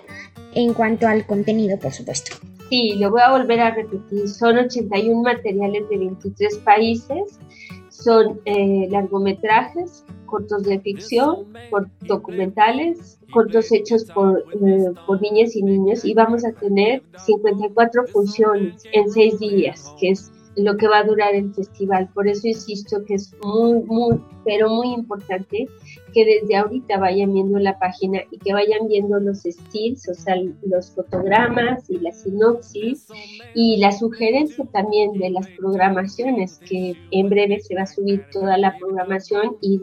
[0.54, 2.36] en cuanto al contenido, por supuesto.
[2.70, 4.30] Sí, lo voy a volver a repetir.
[4.30, 7.40] Son 81 materiales de 23 países.
[7.90, 11.48] Son eh, largometrajes, cortos de ficción,
[12.02, 16.06] documentales, cortos hechos por, eh, por niñas y niños.
[16.06, 21.04] Y vamos a tener 54 funciones en 6 días, que es lo que va a
[21.04, 22.10] durar el festival.
[22.14, 25.68] Por eso insisto que es muy, muy, pero muy importante
[26.14, 30.36] que desde ahorita vayan viendo la página y que vayan viendo los estilos, o sea,
[30.64, 33.08] los fotogramas y la sinopsis
[33.54, 38.58] y la sugerencia también de las programaciones, que en breve se va a subir toda
[38.58, 39.82] la programación y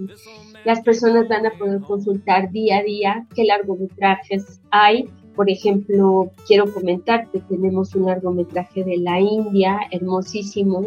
[0.64, 6.72] las personas van a poder consultar día a día qué largometrajes hay por ejemplo, quiero
[6.72, 10.82] comentar que tenemos un largometraje de la India, hermosísimo.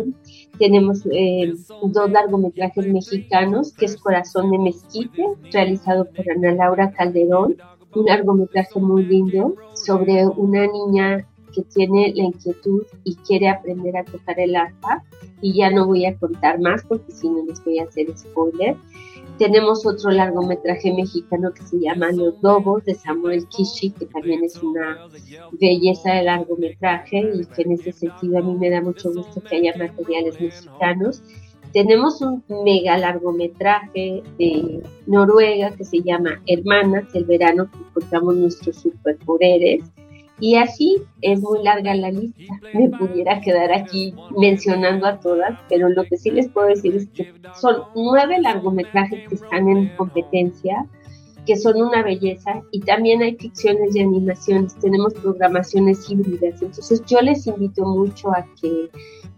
[0.59, 7.57] Tenemos eh, dos largometrajes mexicanos, que es Corazón de Mezquite, realizado por Ana Laura Calderón.
[7.95, 14.03] Un largometraje muy lindo sobre una niña que tiene la inquietud y quiere aprender a
[14.03, 15.03] tocar el arpa.
[15.41, 18.75] Y ya no voy a contar más porque si no les voy a hacer spoiler.
[19.37, 24.61] Tenemos otro largometraje mexicano que se llama Los Lobos de Samuel Kishi, que también es
[24.63, 25.09] una
[25.59, 29.57] belleza de largometraje y que en ese sentido a mí me da mucho gusto que
[29.57, 31.21] haya materiales mexicanos.
[31.73, 38.77] Tenemos un mega largometraje de Noruega que se llama Hermanas, el verano que encontramos nuestros
[38.77, 39.83] superpoderes
[40.39, 42.59] y así es muy larga la lista.
[42.73, 47.07] Me pudiera quedar aquí mencionando a todas, pero lo que sí les puedo decir es
[47.09, 50.85] que son nueve largometrajes que están en competencia,
[51.45, 56.61] que son una belleza, y también hay ficciones y animaciones, tenemos programaciones híbridas.
[56.61, 58.89] Entonces yo les invito mucho a que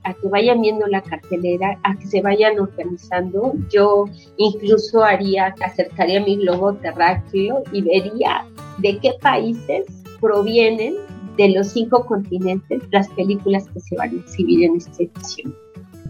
[0.04, 3.54] a que vayan viendo la cartelera, a que se vayan organizando.
[3.70, 4.06] Yo
[4.38, 8.46] incluso haría, acercaría mi globo terráqueo y vería
[8.78, 9.86] de qué países
[10.20, 10.96] provienen
[11.38, 15.56] de los cinco continentes las películas que se van a exhibir en esta edición.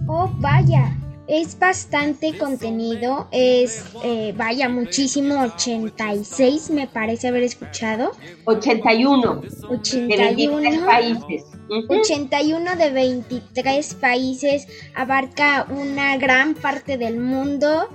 [0.07, 0.95] Oh, vaya,
[1.27, 8.11] es bastante contenido, es, eh, vaya, muchísimo, 86 me parece haber escuchado.
[8.45, 9.41] 81.
[9.69, 11.43] 81 de países.
[11.89, 17.89] 81 de 23 países, abarca una gran parte del mundo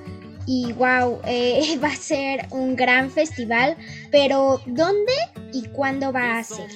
[0.46, 3.78] y wow, eh, va a ser un gran festival,
[4.10, 5.12] pero ¿dónde
[5.52, 6.68] y cuándo va a ser?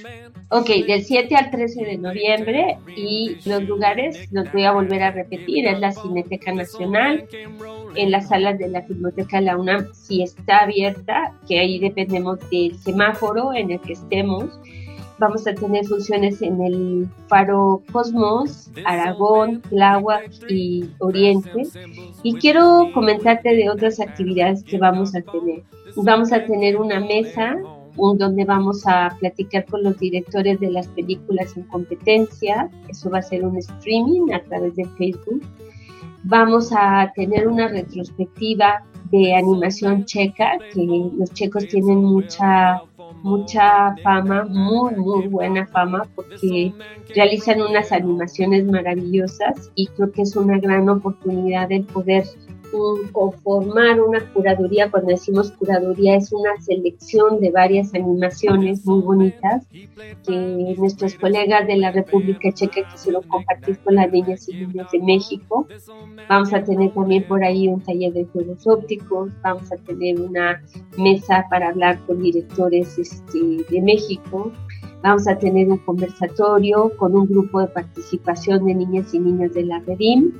[0.50, 5.10] Ok, del 7 al 13 de noviembre y los lugares los voy a volver a
[5.10, 7.26] repetir, es la Cineteca Nacional,
[7.94, 12.78] en las salas de la Filmoteca La UNAM, si está abierta, que ahí dependemos del
[12.78, 14.50] semáforo en el que estemos
[15.18, 21.62] vamos a tener funciones en el Faro Cosmos, Aragón, Tláhuac y Oriente.
[22.22, 25.62] Y quiero comentarte de otras actividades que vamos a tener.
[25.96, 27.56] Vamos a tener una mesa
[27.96, 32.70] donde vamos a platicar con los directores de las películas en competencia.
[32.88, 35.42] Eso va a ser un streaming a través de Facebook.
[36.24, 40.84] Vamos a tener una retrospectiva de animación checa, que
[41.16, 42.82] los checos tienen mucha
[43.22, 46.72] mucha fama, muy, muy buena fama, porque
[47.14, 52.24] realizan unas animaciones maravillosas y creo que es una gran oportunidad de poder
[53.12, 54.90] conformar una curaduría.
[54.90, 59.66] Cuando decimos curaduría es una selección de varias animaciones muy bonitas
[60.26, 65.00] que nuestros colegas de la República Checa quisieron compartir con las niñas y niños de
[65.00, 65.66] México.
[66.28, 70.62] Vamos a tener también por ahí un taller de juegos ópticos, vamos a tener una
[70.96, 74.52] mesa para hablar con directores este, de México.
[75.02, 79.64] Vamos a tener un conversatorio con un grupo de participación de niñas y niños de
[79.64, 80.32] la Redim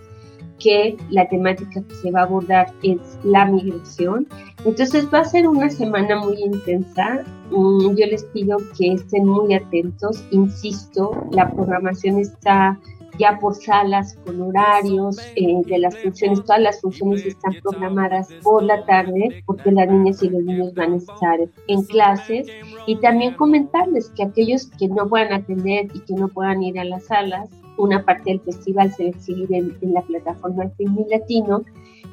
[0.58, 4.26] que la temática que se va a abordar es la migración.
[4.64, 7.24] Entonces va a ser una semana muy intensa.
[7.50, 10.24] Mm, yo les pido que estén muy atentos.
[10.30, 12.78] Insisto, la programación está
[13.18, 16.44] ya por salas con horarios eh, de las funciones.
[16.44, 20.94] Todas las funciones están programadas por la tarde porque las niñas y los niños van
[20.94, 21.38] a estar
[21.68, 22.46] en clases.
[22.86, 26.84] Y también comentarles que aquellos que no puedan atender y que no puedan ir a
[26.84, 27.48] las salas,
[27.78, 31.62] una parte del festival se va a exhibir en, la plataforma Film Latino.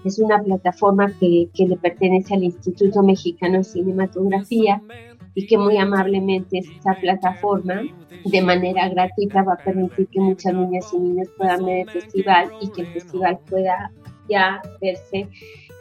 [0.03, 4.81] Es una plataforma que, que le pertenece al Instituto Mexicano de Cinematografía
[5.35, 7.81] y que muy amablemente esta plataforma
[8.25, 12.49] de manera gratuita va a permitir que muchas niñas y niños puedan ver el festival
[12.61, 13.91] y que el festival pueda
[14.29, 15.27] ya verse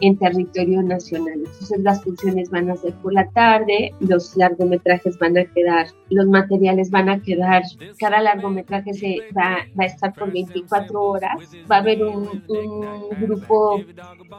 [0.02, 1.38] en territorio nacional.
[1.38, 6.26] Entonces las funciones van a ser por la tarde, los largometrajes van a quedar, los
[6.26, 7.62] materiales van a quedar,
[7.98, 11.36] cada largometraje se va, va a estar por 24 horas,
[11.70, 13.80] va a haber un, un grupo,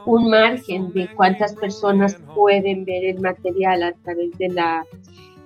[0.05, 4.85] un margen de cuántas personas pueden ver el material a través de la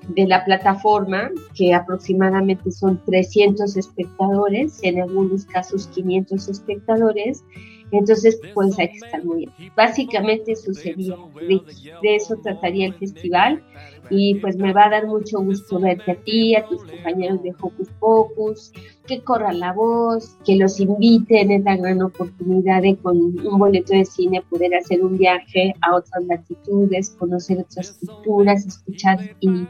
[0.10, 7.44] de la plataforma, que aproximadamente son 300 espectadores, en algunos casos 500 espectadores,
[7.92, 9.72] entonces, pues hay que estar muy bien.
[9.76, 11.16] Básicamente eso sería,
[11.48, 13.64] de, eso trataría el festival
[14.10, 17.54] y pues me va a dar mucho gusto verte a ti, a tus compañeros de
[17.60, 18.72] Hocus Pocus,
[19.06, 23.94] que corran la voz, que los inviten, es la gran oportunidad de con un boleto
[23.94, 29.68] de cine poder hacer un viaje a otras latitudes, conocer otras culturas, escuchar y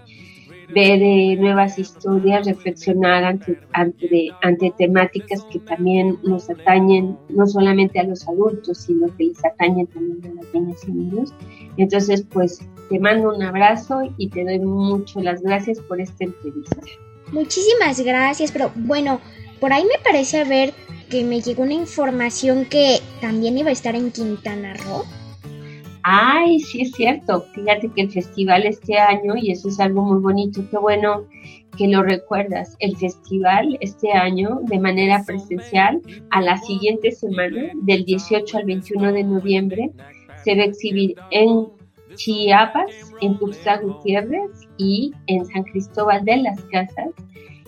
[0.74, 8.00] ver eh, nuevas historias, reflexionar ante, ante, ante temáticas que también nos atañen no solamente
[8.00, 11.34] a los adultos, sino que les atañen también a las niñas y niños.
[11.78, 12.60] Entonces, pues
[12.90, 16.78] te mando un abrazo y te doy mucho las gracias por esta entrevista.
[17.32, 19.20] Muchísimas gracias, pero bueno,
[19.60, 20.74] por ahí me parece ver
[21.10, 25.06] que me llegó una información que también iba a estar en Quintana Roo.
[26.10, 27.42] Ay, sí es cierto.
[27.54, 31.26] Fíjate que el festival este año, y eso es algo muy bonito, qué bueno
[31.78, 38.06] que lo recuerdas, el festival este año de manera presencial a la siguiente semana, del
[38.06, 39.92] 18 al 21 de noviembre,
[40.46, 41.68] se va a exhibir en
[42.16, 47.10] Chiapas, en Tuxtla Gutiérrez y en San Cristóbal de las Casas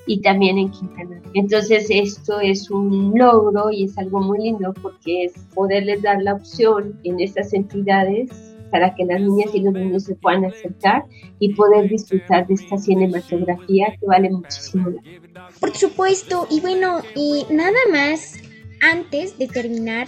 [0.06, 1.22] y también en Quintana.
[1.34, 6.34] Entonces esto es un logro y es algo muy lindo porque es poderles dar la
[6.34, 8.30] opción en estas entidades
[8.72, 11.06] para que las niñas y los niños se puedan acercar
[11.40, 14.92] y poder disfrutar de esta cinematografía que vale muchísimo.
[15.60, 18.38] Por supuesto, y bueno, y nada más
[18.82, 20.08] antes de terminar,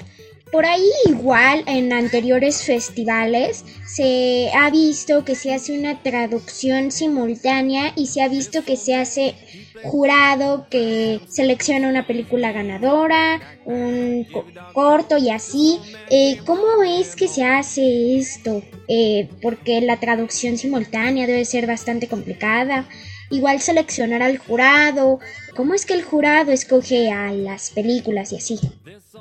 [0.51, 7.93] por ahí igual en anteriores festivales se ha visto que se hace una traducción simultánea
[7.95, 9.35] y se ha visto que se hace
[9.83, 14.27] jurado que selecciona una película ganadora, un
[14.73, 15.79] corto y así.
[16.09, 18.61] Eh, ¿Cómo es que se hace esto?
[18.87, 22.85] Eh, porque la traducción simultánea debe ser bastante complicada.
[23.29, 25.19] Igual seleccionar al jurado.
[25.55, 28.59] ¿Cómo es que el jurado escoge a las películas y así?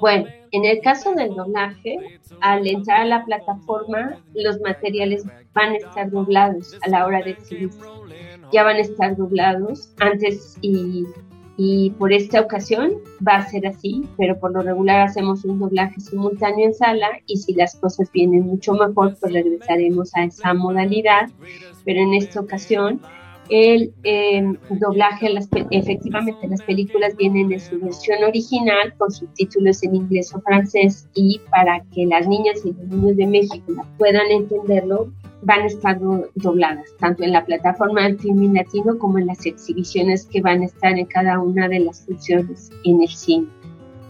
[0.01, 1.97] Bueno, en el caso del doblaje,
[2.41, 7.31] al entrar a la plataforma, los materiales van a estar doblados a la hora de
[7.31, 7.79] exhibirse.
[8.53, 11.07] Ya van a estar doblados antes y,
[11.57, 12.93] y por esta ocasión
[13.27, 17.37] va a ser así, pero por lo regular hacemos un doblaje simultáneo en sala y
[17.37, 21.31] si las cosas vienen mucho mejor, pues regresaremos a esa modalidad.
[21.85, 23.01] Pero en esta ocasión
[23.51, 29.97] el em, doblaje, las, efectivamente las películas vienen en su versión original con subtítulos en
[29.97, 35.13] inglés o francés y para que las niñas y los niños de México puedan entenderlo,
[35.43, 35.99] van a estar
[36.35, 40.67] dobladas, tanto en la plataforma del film latino como en las exhibiciones que van a
[40.67, 43.49] estar en cada una de las funciones en el cine.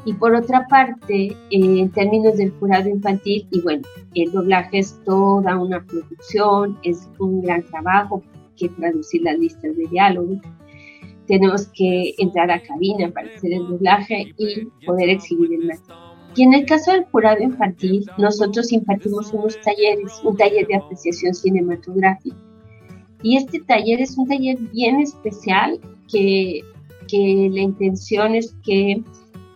[0.05, 3.82] Y por otra parte, eh, en términos del jurado infantil, y bueno,
[4.14, 8.22] el doblaje es toda una producción, es un gran trabajo,
[8.61, 10.41] que traducir las listas de diálogo,
[11.27, 16.11] tenemos que entrar a cabina para hacer el doblaje y poder exhibir el material.
[16.37, 21.35] Y en el caso del jurado infantil, nosotros impartimos unos talleres, un taller de apreciación
[21.35, 22.37] cinematográfica.
[23.23, 25.81] Y este taller es un taller bien especial
[26.11, 26.61] que,
[27.09, 29.03] que la intención es que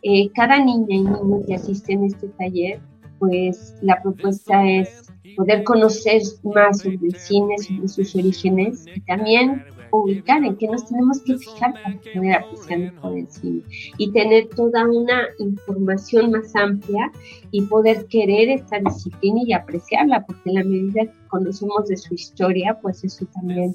[0.02, 2.80] eh, cada niña y niño que asiste a este taller,
[3.26, 9.64] pues la propuesta es poder conocer más sobre el cine, sobre sus orígenes y también
[9.90, 13.62] ubicar en qué nos tenemos que fijar para poder apreciar mejor el cine
[13.96, 17.12] y tener toda una información más amplia
[17.50, 22.14] y poder querer esta disciplina y apreciarla, porque en la medida que conocemos de su
[22.14, 23.74] historia, pues eso también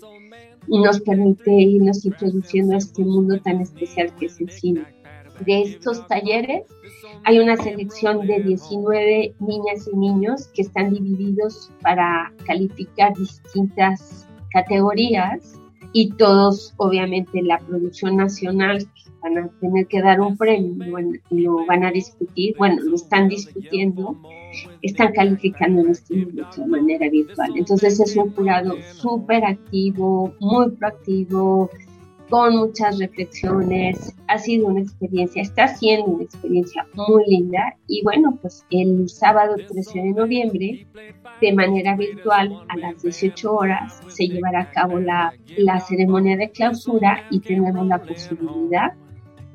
[0.67, 4.83] nos permite irnos introduciendo a este mundo tan especial que es el cine.
[5.45, 6.63] De estos talleres
[7.23, 15.59] hay una selección de 19 niñas y niños que están divididos para calificar distintas categorías
[15.93, 18.87] y todos, obviamente, la producción nacional
[19.21, 20.97] van a tener que dar un premio,
[21.29, 24.15] lo van a discutir, bueno, lo están discutiendo,
[24.81, 27.51] están calificando en este momento de manera virtual.
[27.55, 31.69] Entonces es un jurado súper activo, muy proactivo,
[32.29, 34.15] con muchas reflexiones.
[34.27, 37.75] Ha sido una experiencia, está siendo una experiencia muy linda.
[37.87, 40.87] Y bueno, pues el sábado 13 de noviembre,
[41.41, 46.51] de manera virtual, a las 18 horas, se llevará a cabo la, la ceremonia de
[46.51, 48.93] clausura y tendremos la posibilidad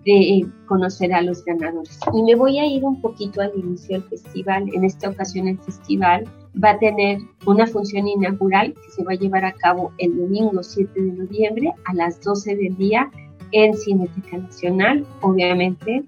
[0.04, 1.98] de conocer a los ganadores.
[2.12, 4.68] Y me voy a ir un poquito al inicio del festival.
[4.74, 6.24] En esta ocasión el festival
[6.62, 10.62] va a tener una función inaugural que se va a llevar a cabo el domingo
[10.62, 13.10] 7 de noviembre a las 12 del día
[13.52, 15.06] en Cineteca Nacional.
[15.20, 16.04] Obviamente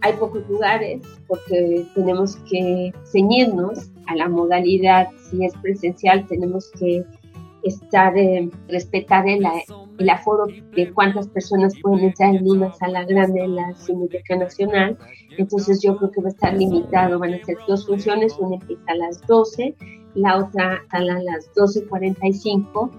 [0.00, 5.08] hay pocos lugares porque tenemos que ceñirnos a la modalidad.
[5.30, 7.04] Si es presencial tenemos que
[7.64, 9.44] estar, eh, respetar el,
[9.98, 14.98] el, aforo de cuántas personas pueden entrar en una sala grande de la Cineteca Nacional.
[15.38, 18.84] Entonces yo creo que va a estar limitado, van a ser dos funciones, una empieza
[18.88, 19.74] a las 12,
[20.14, 22.90] la otra a las 12.45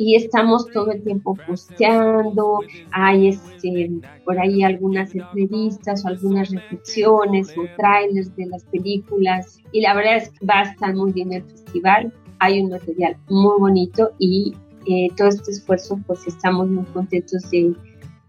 [0.00, 2.60] y estamos todo el tiempo posteando,
[2.90, 3.90] hay este,
[4.24, 10.16] por ahí algunas entrevistas o algunas reflexiones o trailers de las películas y la verdad
[10.16, 14.54] es que va a estar muy bien el festival, hay un material muy bonito y
[14.86, 17.74] eh, todo este esfuerzo pues estamos muy contentos de,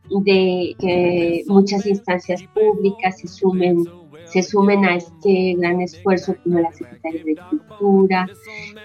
[0.09, 3.85] de que muchas instancias públicas se sumen
[4.25, 8.29] se sumen a este gran esfuerzo como la Secretaría de Cultura,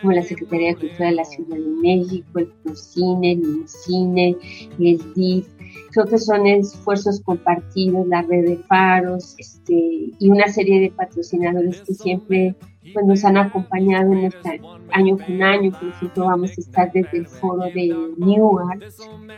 [0.00, 4.36] como la Secretaría de Cultura de la Ciudad de México, el ProCine, el INCINE,
[4.80, 5.46] el DIF.
[5.90, 11.80] Creo que son esfuerzos compartidos, la red de faros este, y una serie de patrocinadores
[11.82, 12.54] que siempre
[12.92, 14.60] pues, nos han acompañado en este
[14.92, 15.72] año con año.
[15.72, 18.84] Por ejemplo, vamos a estar desde el foro de Newark,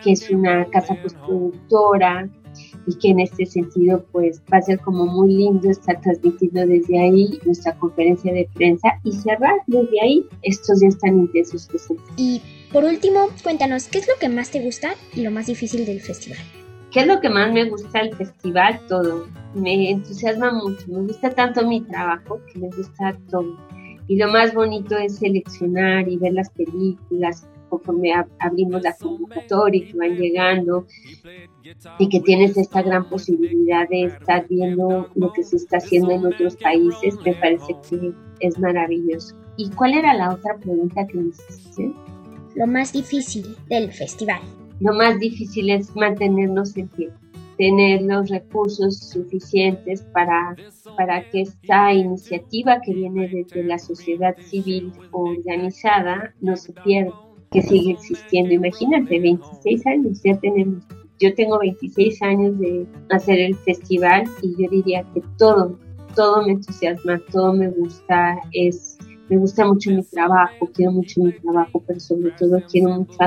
[0.03, 2.29] que es una casa productora
[2.87, 6.99] y que en este sentido pues va a ser como muy lindo estar transmitiendo desde
[6.99, 11.99] ahí nuestra conferencia de prensa y cerrar desde ahí estos días tan intensos que son.
[12.17, 12.41] Y
[12.73, 16.01] por último, cuéntanos, ¿qué es lo que más te gusta y lo más difícil del
[16.01, 16.39] festival?
[16.91, 18.81] ¿Qué es lo que más me gusta del festival?
[18.89, 19.27] Todo.
[19.55, 23.57] Me entusiasma mucho, me gusta tanto mi trabajo que me gusta todo.
[24.07, 29.97] Y lo más bonito es seleccionar y ver las películas, conforme abrimos la convocatoria que
[29.99, 30.87] van llegando
[31.99, 36.25] y que tienes esta gran posibilidad de estar viendo lo que se está haciendo en
[36.25, 39.37] otros países, me parece que es maravilloso.
[39.59, 41.93] ¿Y cuál era la otra pregunta que me hiciste?
[42.59, 44.41] Lo más difícil del festival.
[44.81, 47.09] Lo más difícil es mantenernos en pie,
[47.57, 50.57] tener los recursos suficientes para,
[50.97, 57.15] para que esta iniciativa que viene desde la sociedad civil organizada no se pierda
[57.53, 58.53] que sigue existiendo.
[58.53, 60.83] Imagínate, 26 años ya tenemos.
[61.21, 65.79] Yo tengo 26 años de hacer el festival y yo diría que todo,
[66.17, 68.98] todo me entusiasma, todo me gusta, es,
[69.29, 73.19] me gusta mucho mi trabajo, quiero mucho mi trabajo, pero sobre todo quiero mucho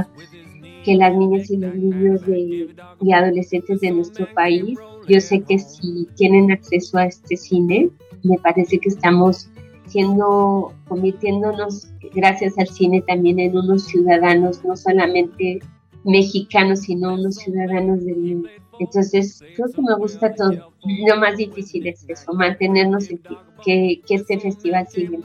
[0.83, 2.69] que las niñas y los niños de,
[3.01, 4.77] y adolescentes de nuestro país,
[5.07, 7.89] yo sé que si tienen acceso a este cine,
[8.23, 9.49] me parece que estamos
[9.85, 15.59] siendo, convirtiéndonos, gracias al cine, también en unos ciudadanos, no solamente
[16.03, 18.49] mexicanos, sino unos ciudadanos del mundo.
[18.79, 20.71] Entonces, creo que me gusta todo.
[21.07, 23.19] Lo más difícil es eso, mantenernos en
[23.63, 25.19] que, que este festival siga.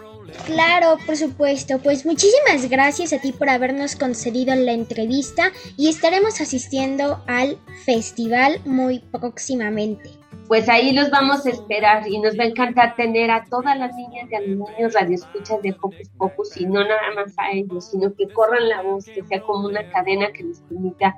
[0.44, 1.78] Claro, por supuesto.
[1.78, 8.60] Pues muchísimas gracias a ti por habernos concedido la entrevista y estaremos asistiendo al festival
[8.64, 10.10] muy próximamente
[10.48, 13.94] pues ahí los vamos a esperar y nos va a encantar tener a todas las
[13.94, 17.90] niñas y a los niños radioescuchas de Hocus Pocus y no nada más a ellos,
[17.90, 21.16] sino que corran la voz, que sea como una cadena que nos permita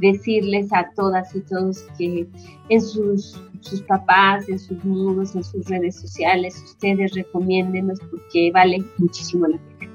[0.00, 2.26] decirles a todas y todos que
[2.68, 8.84] en sus, sus papás, en sus muros, en sus redes sociales, ustedes recomiéndenos porque vale
[8.98, 9.89] muchísimo la pena.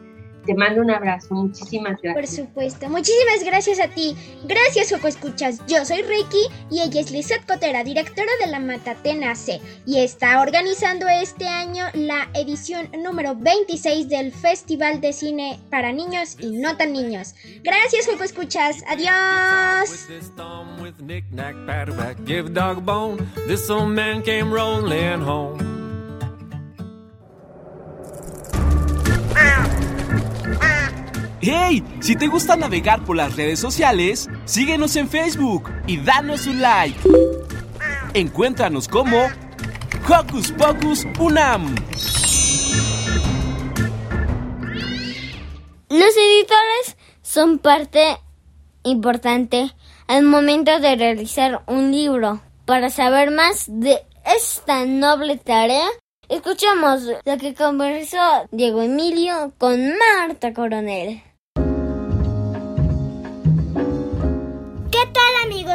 [0.45, 1.33] Te mando un abrazo.
[1.33, 2.13] Muchísimas gracias.
[2.13, 2.89] Por supuesto.
[2.89, 4.15] Muchísimas gracias a ti.
[4.43, 5.61] Gracias, Ojo Escuchas.
[5.67, 9.59] Yo soy Ricky y ella es Lizeth Cotera, directora de la Matatena C.
[9.85, 16.37] Y está organizando este año la edición número 26 del Festival de Cine para Niños
[16.39, 17.35] y No Tan Niños.
[17.63, 18.83] Gracias, Ojo Escuchas.
[18.87, 20.07] Adiós.
[31.47, 31.83] ¡Hey!
[31.99, 36.99] Si te gusta navegar por las redes sociales, síguenos en Facebook y danos un like.
[38.15, 39.27] Encuéntranos como
[40.09, 41.75] Hocus Pocus Unam.
[45.87, 48.17] Los editores son parte
[48.81, 49.71] importante
[50.07, 52.41] al momento de realizar un libro.
[52.65, 55.85] Para saber más de esta noble tarea,
[56.27, 58.17] escuchamos lo que conversó
[58.49, 61.21] Diego Emilio con Marta Coronel.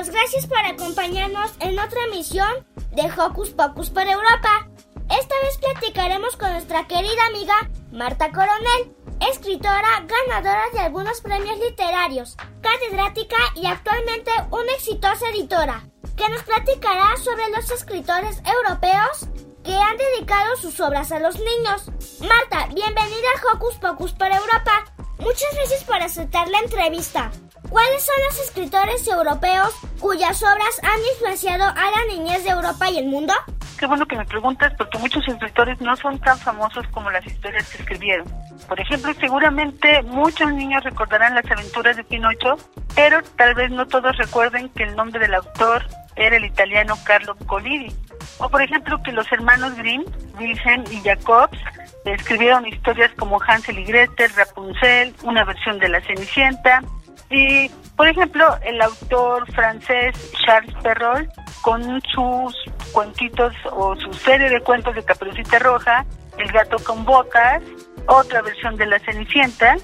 [0.01, 0.15] Amigos?
[0.15, 4.69] Gracias por acompañarnos en otra emisión de Hocus Pocus por Europa.
[5.11, 7.55] Esta vez platicaremos con nuestra querida amiga
[7.91, 8.95] Marta Coronel,
[9.31, 15.85] escritora ganadora de algunos premios literarios, catedrática y actualmente una exitosa editora,
[16.17, 19.27] que nos platicará sobre los escritores europeos
[19.65, 21.91] que han dedicado sus obras a los niños.
[22.21, 24.85] Marta, bienvenida a Hocus Pocus por Europa.
[25.19, 27.31] Muchas gracias por aceptar la entrevista.
[27.71, 32.99] ¿Cuáles son los escritores europeos cuyas obras han influenciado a la niñez de Europa y
[32.99, 33.33] el mundo?
[33.79, 37.69] Qué bueno que me preguntas porque muchos escritores no son tan famosos como las historias
[37.71, 38.27] que escribieron.
[38.67, 42.57] Por ejemplo, seguramente muchos niños recordarán las aventuras de Pinocho,
[42.97, 47.37] pero tal vez no todos recuerden que el nombre del autor era el italiano Carlo
[47.47, 47.95] Collodi.
[48.39, 50.05] O por ejemplo que los hermanos Grimm,
[50.39, 51.59] Wilhelm y Jacobs,
[52.05, 56.83] escribieron historias como Hansel y Gretel, Rapunzel, una versión de La Cenicienta,
[57.31, 61.31] y, por ejemplo, el autor francés Charles Perrault,
[61.63, 62.57] con sus
[62.93, 66.05] cuentitos o su serie de cuentos de Caperucita Roja,
[66.39, 67.63] El gato con botas,
[68.07, 69.77] otra versión de La Cenicienta,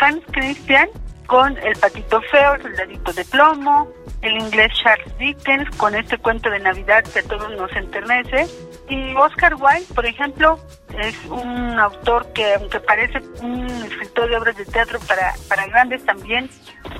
[0.00, 0.88] Hans Christian
[1.26, 3.88] con El patito feo, El soldadito de plomo,
[4.22, 8.46] el inglés Charles Dickens con este cuento de Navidad que a todos nos enternece,
[8.88, 10.60] y Oscar Wilde, por ejemplo,
[10.98, 16.04] es un autor que, aunque parece un escritor de obras de teatro para, para grandes,
[16.04, 16.48] también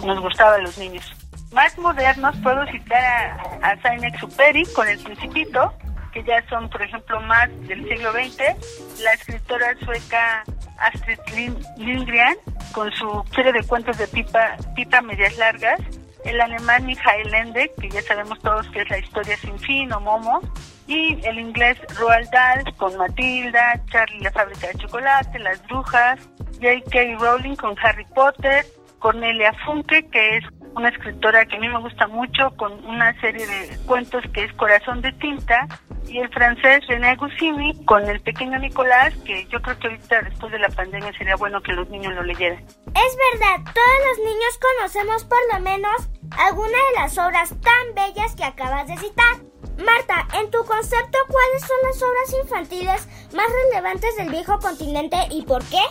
[0.04, 1.12] nos gustaba a los niños.
[1.52, 5.72] Más modernos puedo citar a, a Saint-Exupéry con El Principito,
[6.12, 9.02] que ya son, por ejemplo, más del siglo XX.
[9.02, 10.42] La escritora sueca
[10.78, 11.18] Astrid
[11.76, 12.36] Lindgren,
[12.72, 15.80] con su serie de cuentos de pipa, pipa medias largas.
[16.24, 20.00] El alemán Michael Ende, que ya sabemos todos que es la historia sin fin o
[20.00, 20.42] Momo
[20.86, 26.20] y el inglés Roald Dahl con Matilda, Charlie la fábrica de chocolate, Las brujas,
[26.60, 27.16] J.K.
[27.18, 28.64] Rowling con Harry Potter,
[28.98, 33.46] Cornelia Funke, que es una escritora que a mí me gusta mucho, con una serie
[33.46, 35.66] de cuentos que es Corazón de Tinta,
[36.08, 40.52] y el francés René Goscinny con El Pequeño Nicolás, que yo creo que ahorita después
[40.52, 42.62] de la pandemia sería bueno que los niños lo leyeran.
[42.64, 46.08] Es verdad, todos los niños conocemos por lo menos
[46.38, 49.36] alguna de las obras tan bellas que acabas de citar.
[49.78, 55.42] Marta, en tu concepto, ¿cuáles son las obras infantiles más relevantes del viejo continente y
[55.42, 55.82] por qué?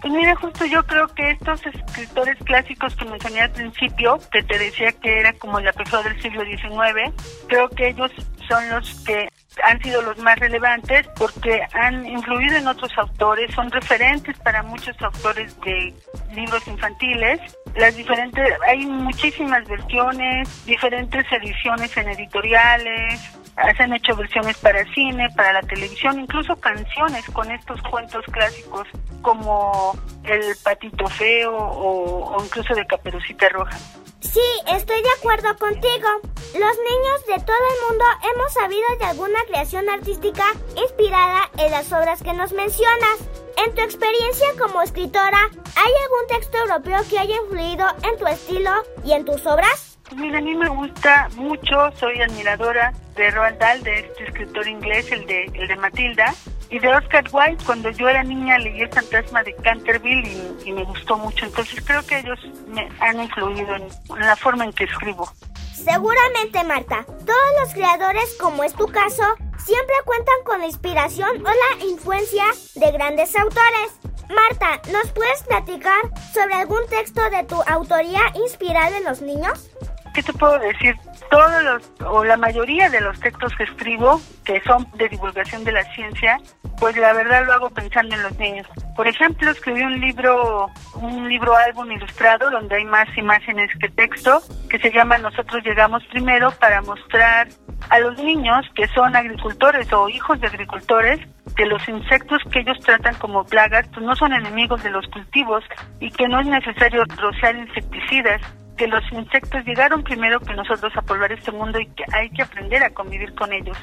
[0.00, 4.58] Pues mira, justo yo creo que estos escritores clásicos que mencioné al principio, que te
[4.58, 7.12] decía que era como la persona del siglo XIX,
[7.48, 8.10] creo que ellos
[8.48, 9.28] son los que
[9.64, 15.00] han sido los más relevantes porque han influido en otros autores, son referentes para muchos
[15.02, 15.94] autores de
[16.34, 17.40] libros infantiles.
[17.76, 23.38] Las diferentes, hay muchísimas versiones, diferentes ediciones en editoriales,
[23.76, 28.86] se han hecho versiones para cine, para la televisión, incluso canciones con estos cuentos clásicos
[29.22, 33.76] como El Patito Feo o, o incluso de Caperucita Roja.
[34.20, 36.08] Sí, estoy de acuerdo contigo.
[36.54, 38.04] Los niños de todo el mundo
[38.34, 40.44] hemos sabido de alguna creación artística
[40.76, 43.18] inspirada en las obras que nos mencionas.
[43.64, 45.38] En tu experiencia como escritora,
[45.76, 48.70] ¿hay algún texto europeo que haya influido en tu estilo
[49.04, 49.87] y en tus obras?
[50.16, 55.10] Mira, a mí me gusta mucho, soy admiradora de Roald Dahl, de este escritor inglés,
[55.12, 56.34] el de, el de Matilda,
[56.70, 57.62] y de Oscar Wilde.
[57.64, 61.44] Cuando yo era niña leí El fantasma de Canterville y, y me gustó mucho.
[61.44, 62.38] Entonces creo que ellos
[62.68, 65.30] me han influido en, en la forma en que escribo.
[65.74, 67.04] Seguramente, Marta.
[67.04, 69.22] Todos los creadores, como es tu caso,
[69.58, 72.44] siempre cuentan con la inspiración o la influencia
[72.74, 73.98] de grandes autores.
[74.28, 76.00] Marta, ¿nos puedes platicar
[76.34, 79.70] sobre algún texto de tu autoría inspirado en los niños?
[80.18, 80.96] ¿Qué te puedo decir?
[81.30, 85.70] Todos los, o la mayoría de los textos que escribo, que son de divulgación de
[85.70, 86.40] la ciencia,
[86.80, 88.66] pues la verdad lo hago pensando en los niños.
[88.96, 94.42] Por ejemplo, escribí un libro, un libro álbum ilustrado donde hay más imágenes que texto,
[94.68, 97.46] que se llama Nosotros llegamos primero para mostrar
[97.88, 101.20] a los niños que son agricultores o hijos de agricultores
[101.56, 105.62] que los insectos que ellos tratan como plagas pues no son enemigos de los cultivos
[106.00, 108.42] y que no es necesario rociar insecticidas
[108.78, 112.42] que los insectos llegaron primero que nosotros a poblar este mundo y que hay que
[112.42, 113.76] aprender a convivir con ellos.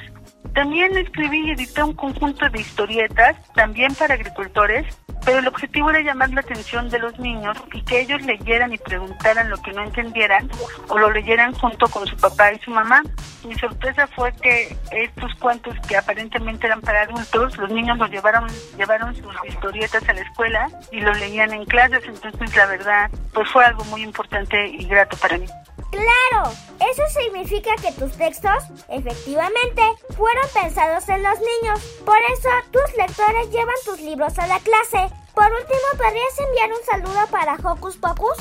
[0.54, 4.86] También escribí y edité un conjunto de historietas, también para agricultores,
[5.26, 8.78] pero el objetivo era llamar la atención de los niños y que ellos leyeran y
[8.78, 10.48] preguntaran lo que no entendieran
[10.88, 13.02] o lo leyeran junto con su papá y su mamá.
[13.44, 18.46] Mi sorpresa fue que estos cuentos que aparentemente eran para adultos, los niños los llevaron,
[18.78, 23.50] llevaron sus historietas a la escuela y los leían en clases, entonces la verdad, pues
[23.50, 25.46] fue algo muy importante y grato para mí.
[25.90, 29.82] Claro, eso significa que tus textos efectivamente
[30.16, 31.80] fueron pensados en los niños.
[32.04, 35.14] Por eso tus lectores llevan tus libros a la clase.
[35.36, 38.38] Por último, ¿podrías enviar un saludo para Hocus Pocus?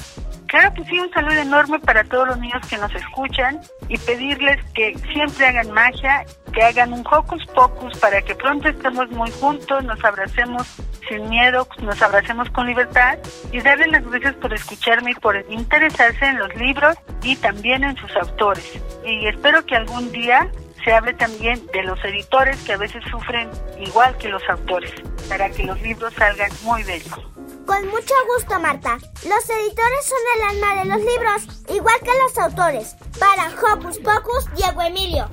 [0.47, 4.63] Claro que sí, un saludo enorme para todos los niños que nos escuchan y pedirles
[4.73, 6.23] que siempre hagan magia,
[6.53, 10.65] que hagan un hocus pocus para que pronto estemos muy juntos, nos abracemos
[11.09, 13.19] sin miedo, nos abracemos con libertad
[13.51, 17.97] y darles las gracias por escucharme y por interesarse en los libros y también en
[17.97, 18.79] sus autores.
[19.05, 20.49] Y espero que algún día
[20.86, 24.91] se hable también de los editores que a veces sufren igual que los autores,
[25.27, 27.19] para que los libros salgan muy bellos.
[27.65, 28.99] Con mucho gusto, Marta.
[29.27, 32.95] Los editores son el alma de los libros, igual que los autores.
[33.19, 35.27] Para Hocus Pocus, Diego Emilio.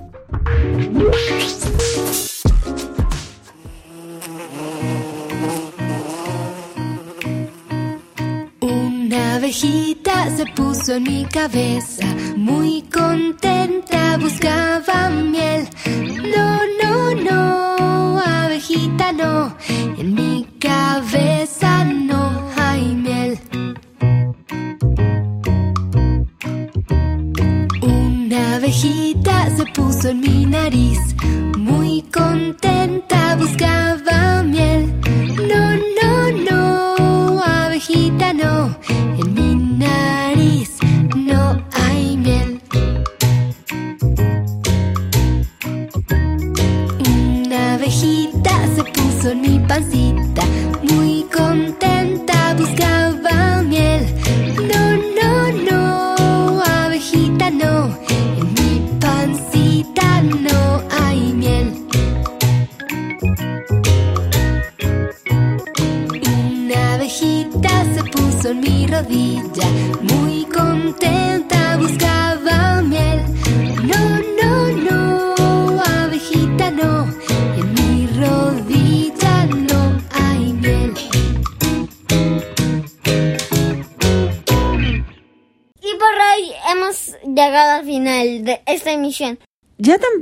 [8.60, 12.06] Una abejita se puso en mi cabeza,
[12.42, 15.68] muy contenta buscaba miel.
[16.34, 16.48] No,
[16.82, 19.54] no, no, abejita no,
[19.98, 22.22] en mi cabeza no
[22.56, 23.38] hay miel.
[27.82, 30.98] Una abejita se puso en mi nariz,
[31.56, 32.21] muy contenta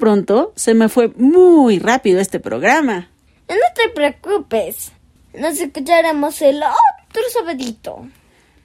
[0.00, 3.08] pronto se me fue muy rápido este programa.
[3.48, 4.90] No te preocupes.
[5.34, 8.08] Nos escucharemos el otro sabadito.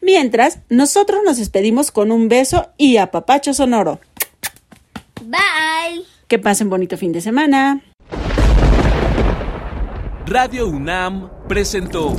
[0.02, 4.00] Mientras, nosotros nos despedimos con un beso y apapacho sonoro.
[5.22, 6.04] Bye.
[6.28, 7.82] Que pasen bonito fin de semana.
[10.28, 12.16] Radio UNAM presentó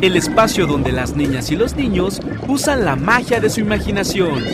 [0.00, 4.44] el espacio donde las niñas y los niños usan la magia de su imaginación.